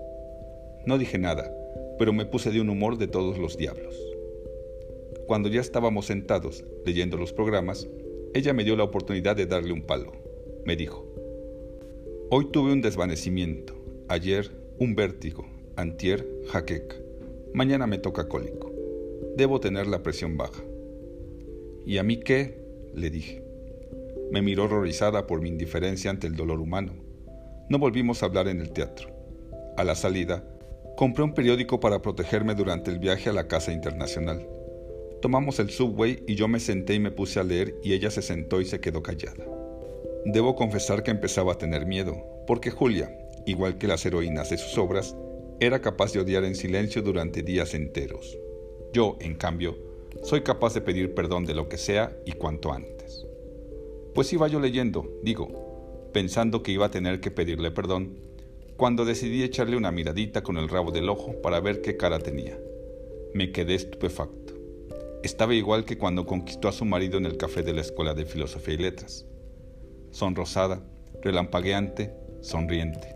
No 0.86 0.98
dije 0.98 1.18
nada, 1.18 1.54
pero 2.00 2.14
me 2.14 2.26
puse 2.26 2.52
de 2.52 2.62
un 2.62 2.70
humor 2.70 2.98
de 2.98 3.08
todos 3.08 3.38
los 3.38 3.58
diablos. 3.58 3.96
Cuando 5.28 5.50
ya 5.50 5.62
estábamos 5.62 6.06
sentados 6.06 6.64
leyendo 6.86 7.18
los 7.18 7.34
programas, 7.34 7.88
ella 8.34 8.54
me 8.54 8.64
dio 8.64 8.76
la 8.76 8.84
oportunidad 8.84 9.36
de 9.36 9.46
darle 9.46 9.74
un 9.74 9.82
palo. 9.82 10.14
Me 10.66 10.76
dijo, 10.76 11.06
hoy 12.30 12.52
tuve 12.52 12.72
un 12.72 12.82
desvanecimiento, 12.82 13.74
ayer 14.08 14.52
un 14.80 14.96
vértigo, 14.96 15.46
antier 15.76 16.26
jaqueca, 16.48 16.96
mañana 17.54 17.88
me 17.88 17.98
toca 17.98 18.28
cólico. 18.28 18.72
Debo 19.36 19.60
tener 19.60 19.88
la 19.88 20.04
presión 20.04 20.38
baja. 20.38 20.64
¿Y 21.86 21.98
a 21.98 22.04
mí 22.04 22.18
qué? 22.18 22.58
le 22.94 23.10
dije. 23.10 23.44
Me 24.32 24.42
miró 24.42 24.66
horrorizada 24.66 25.28
por 25.28 25.42
mi 25.42 25.50
indiferencia 25.50 26.10
ante 26.10 26.28
el 26.28 26.36
dolor 26.36 26.60
humano. 26.60 27.07
No 27.70 27.80
volvimos 27.80 28.24
a 28.24 28.28
hablar 28.28 28.48
en 28.48 28.62
el 28.62 28.72
teatro. 28.72 29.10
A 29.76 29.84
la 29.84 29.94
salida, 29.94 30.42
compré 30.96 31.26
un 31.26 31.34
periódico 31.34 31.82
para 31.82 32.02
protegerme 32.02 32.56
durante 32.56 32.92
el 32.92 32.98
viaje 32.98 33.30
a 33.30 33.34
la 33.34 33.50
casa 33.50 33.74
internacional. 33.74 34.48
Tomamos 35.22 35.60
el 35.60 35.70
subway 35.70 36.24
y 36.28 36.36
yo 36.36 36.48
me 36.48 36.62
senté 36.62 36.94
y 36.94 37.00
me 37.00 37.12
puse 37.12 37.42
a 37.42 37.44
leer 37.44 37.76
y 37.84 37.92
ella 37.92 38.10
se 38.10 38.22
sentó 38.22 38.62
y 38.62 38.66
se 38.66 38.80
quedó 38.80 39.04
callada. 39.04 39.44
Debo 40.24 40.56
confesar 40.56 41.04
que 41.04 41.12
empezaba 41.12 41.54
a 41.54 41.58
tener 41.58 41.86
miedo, 41.86 42.16
porque 42.48 42.72
Julia, 42.72 43.12
igual 43.46 43.78
que 43.78 43.88
las 43.88 44.06
heroínas 44.06 44.50
de 44.50 44.58
sus 44.58 44.78
obras, 44.78 45.18
era 45.60 45.82
capaz 45.82 46.14
de 46.14 46.22
odiar 46.22 46.46
en 46.46 46.56
silencio 46.56 47.02
durante 47.02 47.44
días 47.44 47.74
enteros. 47.74 48.40
Yo, 48.94 49.18
en 49.20 49.36
cambio, 49.36 49.76
soy 50.24 50.42
capaz 50.42 50.74
de 50.74 50.82
pedir 50.82 51.14
perdón 51.14 51.46
de 51.46 51.54
lo 51.54 51.68
que 51.68 51.78
sea 51.78 52.18
y 52.26 52.32
cuanto 52.32 52.72
antes. 52.72 53.26
Pues 54.14 54.32
iba 54.32 54.48
yo 54.48 54.62
leyendo, 54.62 55.20
digo, 55.22 55.67
pensando 56.14 56.64
que 56.64 56.72
iba 56.72 56.88
a 56.88 56.92
tener 56.92 57.20
que 57.20 57.32
pedirle 57.32 57.72
perdón, 57.72 58.20
cuando 58.76 59.06
decidí 59.06 59.44
echarle 59.44 59.76
una 59.76 59.92
miradita 59.92 60.44
con 60.44 60.58
el 60.58 60.70
rabo 60.70 60.92
del 60.92 61.10
ojo 61.10 61.42
para 61.42 61.60
ver 61.60 61.82
qué 61.82 61.98
cara 61.98 62.20
tenía. 62.20 62.58
Me 63.34 63.52
quedé 63.52 63.76
estupefacto. 63.76 64.54
Estaba 65.24 65.56
igual 65.56 65.84
que 65.84 65.98
cuando 65.98 66.26
conquistó 66.26 66.68
a 66.68 66.72
su 66.72 66.86
marido 66.86 67.18
en 67.18 67.26
el 67.26 67.38
café 67.38 67.64
de 67.64 67.74
la 67.74 67.82
Escuela 67.82 68.14
de 68.14 68.26
Filosofía 68.26 68.76
y 68.76 68.78
Letras. 68.78 69.26
Sonrosada, 70.12 70.84
relampagueante, 71.22 72.14
sonriente. 72.42 73.16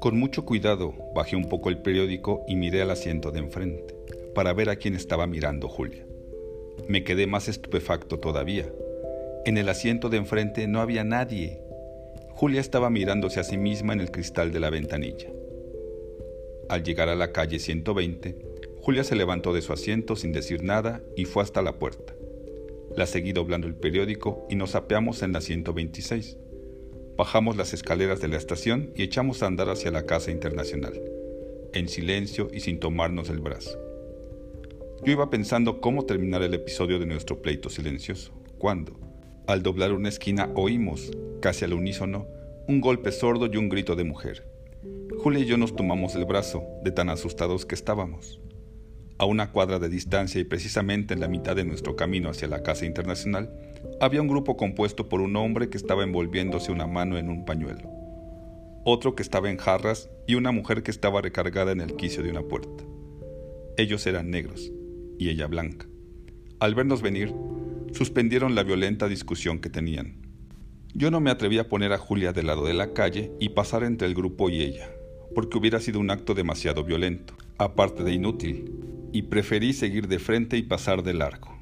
Con 0.00 0.18
mucho 0.18 0.44
cuidado 0.44 0.94
bajé 1.14 1.36
un 1.36 1.48
poco 1.48 1.68
el 1.68 1.78
periódico 1.78 2.44
y 2.46 2.56
miré 2.56 2.82
al 2.82 2.90
asiento 2.90 3.32
de 3.32 3.40
enfrente, 3.40 3.96
para 4.34 4.52
ver 4.52 4.70
a 4.70 4.76
quién 4.76 4.94
estaba 4.94 5.26
mirando 5.26 5.68
Julia. 5.68 6.06
Me 6.88 7.02
quedé 7.04 7.26
más 7.26 7.48
estupefacto 7.48 8.18
todavía 8.18 8.70
en 9.46 9.58
el 9.58 9.68
asiento 9.68 10.08
de 10.08 10.16
enfrente 10.16 10.66
no 10.66 10.80
había 10.80 11.04
nadie. 11.04 11.60
Julia 12.36 12.60
estaba 12.60 12.90
mirándose 12.90 13.38
a 13.38 13.44
sí 13.44 13.56
misma 13.56 13.92
en 13.92 14.00
el 14.00 14.10
cristal 14.10 14.50
de 14.50 14.58
la 14.58 14.68
ventanilla. 14.68 15.28
Al 16.68 16.82
llegar 16.82 17.08
a 17.08 17.14
la 17.14 17.30
calle 17.30 17.60
120, 17.60 18.36
Julia 18.80 19.04
se 19.04 19.14
levantó 19.14 19.52
de 19.52 19.62
su 19.62 19.72
asiento 19.72 20.16
sin 20.16 20.32
decir 20.32 20.64
nada 20.64 21.00
y 21.16 21.26
fue 21.26 21.44
hasta 21.44 21.62
la 21.62 21.78
puerta. 21.78 22.12
La 22.96 23.06
seguí 23.06 23.32
doblando 23.32 23.68
el 23.68 23.76
periódico 23.76 24.46
y 24.50 24.56
nos 24.56 24.74
apeamos 24.74 25.22
en 25.22 25.32
la 25.32 25.40
126. 25.40 26.36
Bajamos 27.16 27.56
las 27.56 27.72
escaleras 27.72 28.20
de 28.20 28.26
la 28.26 28.36
estación 28.36 28.90
y 28.96 29.04
echamos 29.04 29.42
a 29.42 29.46
andar 29.46 29.70
hacia 29.70 29.92
la 29.92 30.04
Casa 30.04 30.32
Internacional, 30.32 31.00
en 31.72 31.88
silencio 31.88 32.48
y 32.52 32.60
sin 32.60 32.80
tomarnos 32.80 33.30
el 33.30 33.38
brazo. 33.38 33.78
Yo 35.04 35.12
iba 35.12 35.30
pensando 35.30 35.80
cómo 35.80 36.04
terminar 36.04 36.42
el 36.42 36.54
episodio 36.54 36.98
de 36.98 37.06
nuestro 37.06 37.40
pleito 37.40 37.70
silencioso, 37.70 38.32
cuando, 38.58 38.98
al 39.46 39.62
doblar 39.62 39.92
una 39.92 40.08
esquina 40.08 40.50
oímos, 40.54 41.10
casi 41.40 41.64
al 41.64 41.74
unísono, 41.74 42.26
un 42.66 42.80
golpe 42.80 43.12
sordo 43.12 43.48
y 43.52 43.56
un 43.56 43.68
grito 43.68 43.94
de 43.94 44.04
mujer. 44.04 44.48
Julia 45.18 45.40
y 45.40 45.46
yo 45.46 45.58
nos 45.58 45.76
tomamos 45.76 46.14
el 46.14 46.24
brazo, 46.24 46.64
de 46.82 46.90
tan 46.90 47.10
asustados 47.10 47.66
que 47.66 47.74
estábamos. 47.74 48.40
A 49.18 49.26
una 49.26 49.52
cuadra 49.52 49.78
de 49.78 49.88
distancia 49.88 50.40
y 50.40 50.44
precisamente 50.44 51.14
en 51.14 51.20
la 51.20 51.28
mitad 51.28 51.54
de 51.54 51.64
nuestro 51.64 51.94
camino 51.94 52.30
hacia 52.30 52.48
la 52.48 52.62
Casa 52.62 52.86
Internacional, 52.86 53.54
había 54.00 54.22
un 54.22 54.28
grupo 54.28 54.56
compuesto 54.56 55.08
por 55.08 55.20
un 55.20 55.36
hombre 55.36 55.68
que 55.68 55.76
estaba 55.76 56.04
envolviéndose 56.04 56.72
una 56.72 56.86
mano 56.86 57.18
en 57.18 57.28
un 57.28 57.44
pañuelo, 57.44 57.90
otro 58.84 59.14
que 59.14 59.22
estaba 59.22 59.50
en 59.50 59.58
jarras 59.58 60.10
y 60.26 60.36
una 60.36 60.52
mujer 60.52 60.82
que 60.82 60.90
estaba 60.90 61.20
recargada 61.20 61.72
en 61.72 61.80
el 61.80 61.96
quicio 61.96 62.22
de 62.22 62.30
una 62.30 62.42
puerta. 62.42 62.84
Ellos 63.76 64.06
eran 64.06 64.30
negros 64.30 64.72
y 65.18 65.28
ella 65.28 65.46
blanca. 65.46 65.86
Al 66.60 66.74
vernos 66.74 67.02
venir, 67.02 67.34
suspendieron 67.94 68.56
la 68.56 68.64
violenta 68.64 69.06
discusión 69.06 69.60
que 69.60 69.70
tenían. 69.70 70.16
Yo 70.94 71.12
no 71.12 71.20
me 71.20 71.30
atreví 71.30 71.58
a 71.58 71.68
poner 71.68 71.92
a 71.92 71.98
Julia 71.98 72.32
del 72.32 72.48
lado 72.48 72.66
de 72.66 72.74
la 72.74 72.92
calle 72.92 73.30
y 73.38 73.50
pasar 73.50 73.84
entre 73.84 74.08
el 74.08 74.14
grupo 74.14 74.50
y 74.50 74.62
ella, 74.62 74.90
porque 75.32 75.58
hubiera 75.58 75.78
sido 75.78 76.00
un 76.00 76.10
acto 76.10 76.34
demasiado 76.34 76.82
violento, 76.82 77.34
aparte 77.56 78.02
de 78.02 78.12
inútil, 78.12 78.72
y 79.12 79.22
preferí 79.22 79.72
seguir 79.72 80.08
de 80.08 80.18
frente 80.18 80.56
y 80.56 80.62
pasar 80.62 81.04
de 81.04 81.14
largo. 81.14 81.56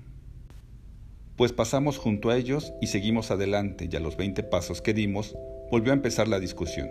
Pues 1.37 1.53
pasamos 1.53 1.99
junto 1.99 2.31
a 2.31 2.37
ellos 2.39 2.73
y 2.81 2.87
seguimos 2.87 3.31
adelante 3.31 3.89
y 3.91 3.95
a 3.97 4.01
los 4.01 4.17
20 4.17 4.43
pasos 4.45 4.81
que 4.81 4.95
dimos 4.95 5.35
volvió 5.71 5.93
a 5.93 5.97
empezar 5.97 6.29
la 6.29 6.41
discusión. 6.41 6.89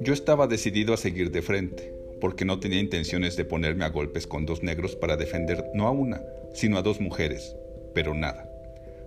Yo 0.00 0.12
estaba 0.12 0.48
decidido 0.48 0.94
a 0.94 0.96
seguir 0.96 1.30
de 1.30 1.42
frente, 1.42 1.94
porque 2.20 2.44
no 2.44 2.58
tenía 2.58 2.80
intenciones 2.80 3.36
de 3.36 3.44
ponerme 3.44 3.84
a 3.84 3.90
golpes 3.90 4.26
con 4.26 4.46
dos 4.46 4.64
negros 4.64 4.96
para 4.96 5.16
defender 5.16 5.64
no 5.74 5.86
a 5.86 5.92
una, 5.92 6.22
sino 6.54 6.76
a 6.78 6.82
dos 6.82 7.00
mujeres, 7.00 7.56
pero 7.96 8.12
nada. 8.12 8.46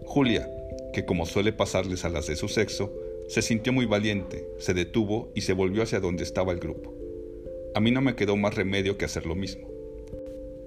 Julia, 0.04 0.49
que 0.93 1.06
como 1.06 1.28
suele 1.28 1.54
pasarles 1.54 2.06
a 2.06 2.10
las 2.10 2.25
de 2.25 2.36
su 2.36 2.47
sexo, 2.47 2.91
se 3.28 3.43
sintió 3.43 3.71
muy 3.71 3.86
valiente, 3.86 4.49
se 4.58 4.73
detuvo 4.73 5.32
y 5.36 5.41
se 5.41 5.54
volvió 5.54 5.84
hacia 5.84 5.99
donde 5.99 6.23
estaba 6.23 6.54
el 6.54 6.60
grupo. 6.60 6.91
A 7.75 7.82
mí 7.82 7.91
no 7.91 8.02
me 8.02 8.15
quedó 8.15 8.36
más 8.36 8.56
remedio 8.56 8.97
que 8.97 9.06
hacer 9.06 9.28
lo 9.28 9.36
mismo. 9.36 9.69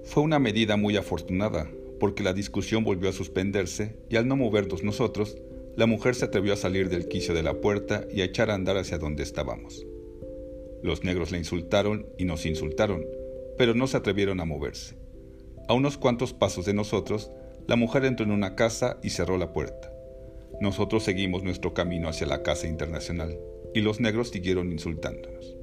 Fue 0.05 0.23
una 0.23 0.39
medida 0.39 0.77
muy 0.77 0.95
afortunada, 0.95 1.69
porque 1.99 2.23
la 2.23 2.31
discusión 2.31 2.85
volvió 2.85 3.09
a 3.09 3.13
suspenderse 3.13 3.97
y 4.09 4.15
al 4.15 4.25
no 4.25 4.37
movernos 4.37 4.83
nosotros, 4.83 5.37
la 5.75 5.85
mujer 5.85 6.15
se 6.15 6.23
atrevió 6.23 6.53
a 6.53 6.57
salir 6.57 6.87
del 6.87 7.09
quicio 7.09 7.33
de 7.33 7.43
la 7.43 7.55
puerta 7.55 8.07
y 8.09 8.21
a 8.21 8.23
echar 8.23 8.51
a 8.51 8.55
andar 8.55 8.77
hacia 8.77 8.99
donde 8.99 9.23
estábamos. 9.23 9.85
Los 10.81 11.03
negros 11.03 11.31
la 11.31 11.39
insultaron 11.39 12.05
y 12.17 12.23
nos 12.23 12.45
insultaron, 12.45 13.05
pero 13.57 13.73
no 13.73 13.85
se 13.85 13.97
atrevieron 13.97 14.39
a 14.39 14.45
moverse. 14.45 14.95
A 15.67 15.73
unos 15.73 15.97
cuantos 15.97 16.31
pasos 16.31 16.63
de 16.65 16.73
nosotros, 16.73 17.29
la 17.67 17.75
mujer 17.75 18.05
entró 18.05 18.25
en 18.25 18.31
una 18.31 18.55
casa 18.55 18.97
y 19.01 19.11
cerró 19.11 19.37
la 19.37 19.53
puerta. 19.53 19.91
Nosotros 20.59 21.03
seguimos 21.03 21.43
nuestro 21.43 21.73
camino 21.73 22.09
hacia 22.09 22.27
la 22.27 22.43
casa 22.43 22.67
internacional 22.67 23.39
y 23.73 23.81
los 23.81 23.99
negros 23.99 24.29
siguieron 24.29 24.71
insultándonos. 24.71 25.55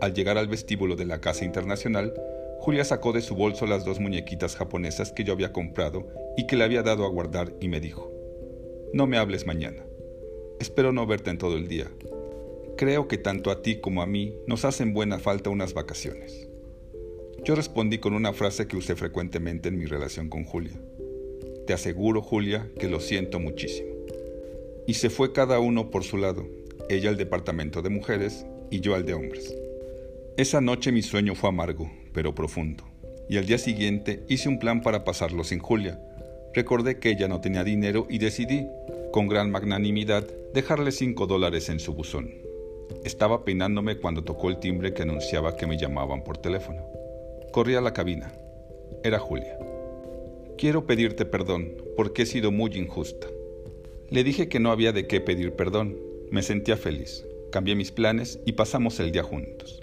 Al 0.00 0.14
llegar 0.14 0.36
al 0.36 0.48
vestíbulo 0.48 0.96
de 0.96 1.06
la 1.06 1.20
casa 1.20 1.44
internacional, 1.44 2.12
Julia 2.58 2.84
sacó 2.84 3.12
de 3.12 3.22
su 3.22 3.34
bolso 3.34 3.66
las 3.66 3.84
dos 3.84 4.00
muñequitas 4.00 4.56
japonesas 4.56 5.12
que 5.12 5.24
yo 5.24 5.32
había 5.32 5.52
comprado 5.52 6.08
y 6.36 6.46
que 6.46 6.56
le 6.56 6.64
había 6.64 6.82
dado 6.82 7.04
a 7.04 7.08
guardar 7.08 7.52
y 7.60 7.68
me 7.68 7.80
dijo, 7.80 8.12
No 8.92 9.06
me 9.06 9.18
hables 9.18 9.46
mañana. 9.46 9.84
Espero 10.60 10.92
no 10.92 11.06
verte 11.06 11.30
en 11.30 11.38
todo 11.38 11.56
el 11.56 11.68
día. 11.68 11.88
Creo 12.76 13.06
que 13.06 13.18
tanto 13.18 13.50
a 13.50 13.62
ti 13.62 13.80
como 13.80 14.02
a 14.02 14.06
mí 14.06 14.34
nos 14.46 14.64
hacen 14.64 14.92
buena 14.92 15.18
falta 15.18 15.50
unas 15.50 15.74
vacaciones. 15.74 16.48
Yo 17.44 17.56
respondí 17.56 17.98
con 17.98 18.14
una 18.14 18.32
frase 18.32 18.68
que 18.68 18.76
usé 18.76 18.94
frecuentemente 18.94 19.68
en 19.68 19.78
mi 19.78 19.86
relación 19.86 20.28
con 20.28 20.44
Julia. 20.44 20.80
Te 21.66 21.72
aseguro, 21.72 22.22
Julia, 22.22 22.68
que 22.78 22.88
lo 22.88 23.00
siento 23.00 23.38
muchísimo. 23.38 23.88
Y 24.86 24.94
se 24.94 25.10
fue 25.10 25.32
cada 25.32 25.60
uno 25.60 25.90
por 25.90 26.02
su 26.02 26.16
lado, 26.16 26.46
ella 26.88 27.10
al 27.10 27.16
departamento 27.16 27.82
de 27.82 27.90
mujeres 27.90 28.44
y 28.70 28.80
yo 28.80 28.94
al 28.94 29.06
de 29.06 29.14
hombres. 29.14 29.54
Esa 30.36 30.60
noche 30.60 30.92
mi 30.92 31.02
sueño 31.02 31.34
fue 31.34 31.50
amargo, 31.50 31.90
pero 32.12 32.34
profundo, 32.34 32.84
y 33.28 33.36
al 33.36 33.46
día 33.46 33.58
siguiente 33.58 34.24
hice 34.28 34.48
un 34.48 34.58
plan 34.58 34.82
para 34.82 35.04
pasarlo 35.04 35.44
sin 35.44 35.60
Julia. 35.60 36.00
Recordé 36.54 36.98
que 36.98 37.10
ella 37.10 37.28
no 37.28 37.40
tenía 37.40 37.64
dinero 37.64 38.06
y 38.10 38.18
decidí, 38.18 38.66
con 39.12 39.28
gran 39.28 39.50
magnanimidad, 39.50 40.26
dejarle 40.52 40.90
cinco 40.90 41.26
dólares 41.26 41.68
en 41.68 41.78
su 41.78 41.94
buzón. 41.94 42.34
Estaba 43.04 43.44
peinándome 43.44 43.96
cuando 43.96 44.24
tocó 44.24 44.50
el 44.50 44.58
timbre 44.58 44.92
que 44.94 45.02
anunciaba 45.02 45.56
que 45.56 45.66
me 45.66 45.78
llamaban 45.78 46.24
por 46.24 46.38
teléfono. 46.38 46.82
Corrí 47.52 47.74
a 47.74 47.80
la 47.80 47.92
cabina. 47.92 48.32
Era 49.04 49.18
Julia. 49.18 49.58
Quiero 50.62 50.86
pedirte 50.86 51.24
perdón 51.24 51.74
porque 51.96 52.22
he 52.22 52.26
sido 52.26 52.52
muy 52.52 52.70
injusta. 52.76 53.26
Le 54.10 54.22
dije 54.22 54.48
que 54.48 54.60
no 54.60 54.70
había 54.70 54.92
de 54.92 55.08
qué 55.08 55.20
pedir 55.20 55.54
perdón. 55.54 55.98
Me 56.30 56.40
sentía 56.40 56.76
feliz. 56.76 57.26
Cambié 57.50 57.74
mis 57.74 57.90
planes 57.90 58.38
y 58.46 58.52
pasamos 58.52 59.00
el 59.00 59.10
día 59.10 59.24
juntos. 59.24 59.82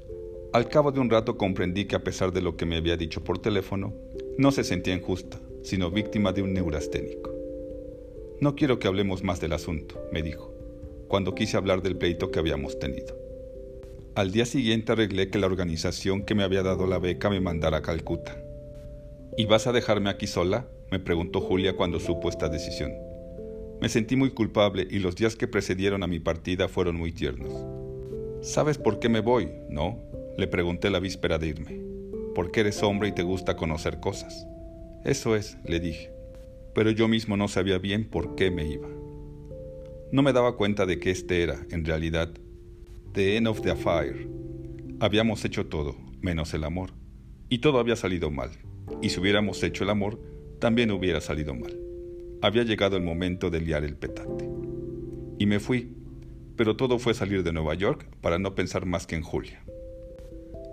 Al 0.53 0.69
cabo 0.69 0.93
de 0.93 1.01
un 1.01 1.09
rato 1.09 1.35
comprendí 1.35 1.83
que 1.83 1.97
a 1.97 2.03
pesar 2.05 2.31
de 2.31 2.41
lo 2.41 2.55
que 2.55 2.65
me 2.65 2.77
había 2.77 2.95
dicho 2.95 3.21
por 3.21 3.39
teléfono, 3.39 3.93
no 4.37 4.53
se 4.53 4.63
sentía 4.63 4.93
injusta, 4.93 5.37
sino 5.63 5.91
víctima 5.91 6.31
de 6.31 6.43
un 6.43 6.53
neurasténico. 6.53 7.29
No 8.39 8.55
quiero 8.55 8.79
que 8.79 8.87
hablemos 8.87 9.21
más 9.21 9.41
del 9.41 9.51
asunto, 9.51 10.01
me 10.13 10.21
dijo, 10.21 10.53
cuando 11.09 11.35
quise 11.35 11.57
hablar 11.57 11.81
del 11.81 11.97
pleito 11.97 12.31
que 12.31 12.39
habíamos 12.39 12.79
tenido. 12.79 13.17
Al 14.15 14.31
día 14.31 14.45
siguiente 14.45 14.93
arreglé 14.93 15.29
que 15.29 15.39
la 15.39 15.47
organización 15.47 16.23
que 16.23 16.35
me 16.35 16.43
había 16.43 16.63
dado 16.63 16.87
la 16.87 16.99
beca 16.99 17.29
me 17.29 17.41
mandara 17.41 17.79
a 17.79 17.81
Calcuta. 17.81 18.45
¿Y 19.39 19.45
vas 19.45 19.67
a 19.67 19.71
dejarme 19.71 20.09
aquí 20.09 20.27
sola? 20.27 20.67
me 20.91 20.99
preguntó 20.99 21.39
Julia 21.39 21.77
cuando 21.77 22.01
supo 22.01 22.27
esta 22.27 22.49
decisión. 22.49 22.91
Me 23.79 23.87
sentí 23.87 24.17
muy 24.17 24.31
culpable 24.31 24.85
y 24.91 24.99
los 24.99 25.15
días 25.15 25.37
que 25.37 25.47
precedieron 25.47 26.03
a 26.03 26.07
mi 26.07 26.19
partida 26.19 26.67
fueron 26.67 26.97
muy 26.97 27.13
tiernos. 27.13 27.53
¿Sabes 28.41 28.77
por 28.77 28.99
qué 28.99 29.07
me 29.07 29.21
voy? 29.21 29.49
No, 29.69 29.97
le 30.37 30.45
pregunté 30.47 30.89
la 30.89 30.99
víspera 30.99 31.37
de 31.37 31.47
irme. 31.47 31.81
Porque 32.35 32.59
eres 32.59 32.83
hombre 32.83 33.07
y 33.07 33.11
te 33.13 33.23
gusta 33.23 33.55
conocer 33.55 34.01
cosas. 34.01 34.45
Eso 35.05 35.37
es, 35.37 35.57
le 35.63 35.79
dije. 35.79 36.11
Pero 36.75 36.91
yo 36.91 37.07
mismo 37.07 37.37
no 37.37 37.47
sabía 37.47 37.77
bien 37.77 38.09
por 38.09 38.35
qué 38.35 38.51
me 38.51 38.67
iba. 38.67 38.89
No 40.11 40.21
me 40.21 40.33
daba 40.33 40.57
cuenta 40.57 40.85
de 40.85 40.99
que 40.99 41.11
este 41.11 41.43
era, 41.43 41.65
en 41.71 41.85
realidad, 41.85 42.29
the 43.13 43.37
end 43.37 43.47
of 43.47 43.61
the 43.61 43.71
affair. 43.71 44.27
Habíamos 44.99 45.45
hecho 45.45 45.67
todo, 45.67 45.95
menos 46.19 46.53
el 46.53 46.65
amor. 46.65 46.91
Y 47.47 47.59
todo 47.59 47.79
había 47.79 47.95
salido 47.95 48.31
mal. 48.31 48.51
Y 49.01 49.09
si 49.09 49.19
hubiéramos 49.19 49.61
hecho 49.63 49.83
el 49.83 49.89
amor, 49.89 50.19
también 50.59 50.91
hubiera 50.91 51.21
salido 51.21 51.53
mal. 51.55 51.79
Había 52.41 52.63
llegado 52.63 52.97
el 52.97 53.03
momento 53.03 53.49
de 53.49 53.61
liar 53.61 53.83
el 53.83 53.95
petate. 53.95 54.49
Y 55.37 55.45
me 55.45 55.59
fui, 55.59 55.93
pero 56.55 56.75
todo 56.75 56.99
fue 56.99 57.13
salir 57.13 57.43
de 57.43 57.53
Nueva 57.53 57.73
York 57.73 58.05
para 58.21 58.39
no 58.39 58.55
pensar 58.55 58.85
más 58.85 59.07
que 59.07 59.15
en 59.15 59.23
Julia. 59.23 59.63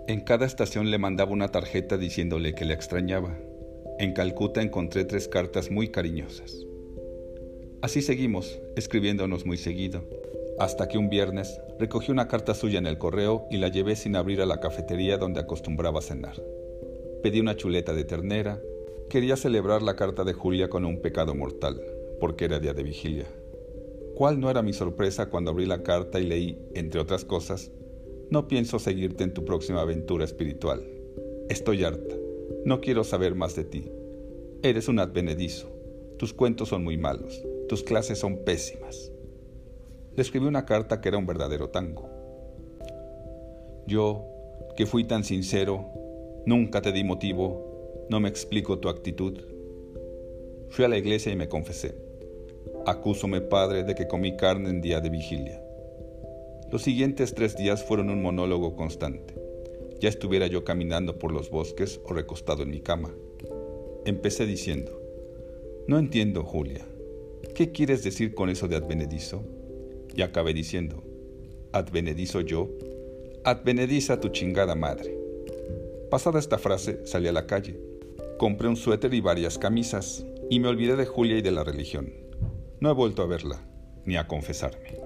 En 0.07 0.21
cada 0.21 0.45
estación 0.45 0.91
le 0.91 0.97
mandaba 0.97 1.31
una 1.31 1.49
tarjeta 1.49 1.97
diciéndole 1.97 2.53
que 2.53 2.65
le 2.65 2.73
extrañaba. 2.73 3.37
En 3.99 4.13
Calcuta 4.13 4.61
encontré 4.61 5.05
tres 5.05 5.27
cartas 5.27 5.71
muy 5.71 5.89
cariñosas. 5.89 6.65
Así 7.81 8.01
seguimos, 8.01 8.59
escribiéndonos 8.75 9.45
muy 9.45 9.57
seguido, 9.57 10.07
hasta 10.59 10.87
que 10.87 10.97
un 10.97 11.09
viernes 11.09 11.59
recogí 11.79 12.11
una 12.11 12.27
carta 12.27 12.53
suya 12.53 12.79
en 12.79 12.87
el 12.87 12.97
correo 12.97 13.47
y 13.51 13.57
la 13.57 13.67
llevé 13.67 13.95
sin 13.95 14.15
abrir 14.15 14.41
a 14.41 14.45
la 14.45 14.59
cafetería 14.59 15.17
donde 15.17 15.39
acostumbraba 15.39 16.01
cenar. 16.01 16.35
Pedí 17.21 17.39
una 17.39 17.55
chuleta 17.55 17.93
de 17.93 18.03
ternera, 18.03 18.61
Quería 19.09 19.37
celebrar 19.37 19.83
la 19.83 19.95
carta 19.95 20.25
de 20.25 20.33
Julia 20.33 20.69
con 20.69 20.83
un 20.83 20.99
pecado 20.99 21.33
mortal, 21.33 21.81
porque 22.19 22.43
era 22.43 22.59
día 22.59 22.73
de 22.73 22.83
vigilia. 22.83 23.25
¿Cuál 24.15 24.41
no 24.41 24.49
era 24.49 24.61
mi 24.61 24.73
sorpresa 24.73 25.29
cuando 25.29 25.51
abrí 25.51 25.65
la 25.65 25.81
carta 25.81 26.19
y 26.19 26.25
leí, 26.25 26.59
entre 26.73 26.99
otras 26.99 27.23
cosas, 27.23 27.71
no 28.29 28.49
pienso 28.49 28.79
seguirte 28.79 29.23
en 29.23 29.33
tu 29.33 29.45
próxima 29.45 29.79
aventura 29.79 30.25
espiritual. 30.25 30.83
Estoy 31.47 31.85
harta. 31.85 32.15
No 32.65 32.81
quiero 32.81 33.05
saber 33.05 33.33
más 33.33 33.55
de 33.55 33.63
ti. 33.63 33.89
Eres 34.61 34.89
un 34.89 34.99
advenedizo. 34.99 35.69
Tus 36.17 36.33
cuentos 36.33 36.67
son 36.67 36.83
muy 36.83 36.97
malos. 36.97 37.41
Tus 37.69 37.83
clases 37.83 38.19
son 38.19 38.43
pésimas. 38.43 39.13
Le 40.17 40.21
escribí 40.21 40.47
una 40.47 40.65
carta 40.65 40.99
que 40.99 41.07
era 41.07 41.17
un 41.17 41.25
verdadero 41.25 41.69
tango. 41.69 42.09
Yo, 43.87 44.25
que 44.75 44.85
fui 44.85 45.05
tan 45.05 45.23
sincero, 45.23 45.85
nunca 46.47 46.81
te 46.81 46.93
di 46.93 47.03
motivo 47.03 48.05
no 48.09 48.21
me 48.21 48.29
explico 48.29 48.79
tu 48.79 48.87
actitud. 48.87 49.37
Fui 50.69 50.85
a 50.85 50.87
la 50.87 50.97
iglesia 50.97 51.29
y 51.29 51.35
me 51.35 51.49
confesé. 51.49 51.93
Acúsome, 52.85 53.41
Padre, 53.41 53.83
de 53.83 53.95
que 53.95 54.07
comí 54.07 54.37
carne 54.37 54.69
en 54.69 54.79
día 54.79 55.01
de 55.01 55.09
vigilia. 55.09 55.61
Los 56.71 56.83
siguientes 56.83 57.35
tres 57.35 57.57
días 57.57 57.83
fueron 57.83 58.09
un 58.09 58.21
monólogo 58.21 58.77
constante. 58.77 59.33
Ya 59.99 60.07
estuviera 60.07 60.47
yo 60.47 60.63
caminando 60.63 61.19
por 61.19 61.33
los 61.33 61.49
bosques 61.49 61.99
o 62.05 62.13
recostado 62.13 62.63
en 62.63 62.69
mi 62.69 62.79
cama. 62.79 63.13
Empecé 64.05 64.45
diciendo, 64.45 65.01
no 65.85 65.99
entiendo, 65.99 66.43
Julia. 66.43 66.85
¿Qué 67.55 67.73
quieres 67.73 68.05
decir 68.05 68.33
con 68.33 68.49
eso 68.49 68.69
de 68.69 68.77
advenedizo? 68.77 69.43
Y 70.15 70.21
acabé 70.21 70.53
diciendo, 70.53 71.03
¿advenedizo 71.73 72.39
yo? 72.39 72.69
Advenediza 73.43 74.21
tu 74.21 74.29
chingada 74.29 74.75
madre. 74.75 75.16
Pasada 76.09 76.39
esta 76.39 76.57
frase, 76.57 77.05
salí 77.05 77.27
a 77.27 77.33
la 77.33 77.45
calle 77.45 77.97
Compré 78.37 78.67
un 78.67 78.75
suéter 78.75 79.15
y 79.15 79.21
varias 79.21 79.57
camisas, 79.57 80.23
y 80.51 80.59
me 80.59 80.67
olvidé 80.67 80.95
de 80.95 81.07
Julia 81.07 81.37
y 81.37 81.41
de 81.41 81.49
la 81.49 81.63
religión. 81.63 82.13
No 82.79 82.91
he 82.91 82.93
vuelto 82.93 83.23
a 83.23 83.25
verla, 83.25 83.67
ni 84.05 84.15
a 84.15 84.27
confesarme. 84.27 84.99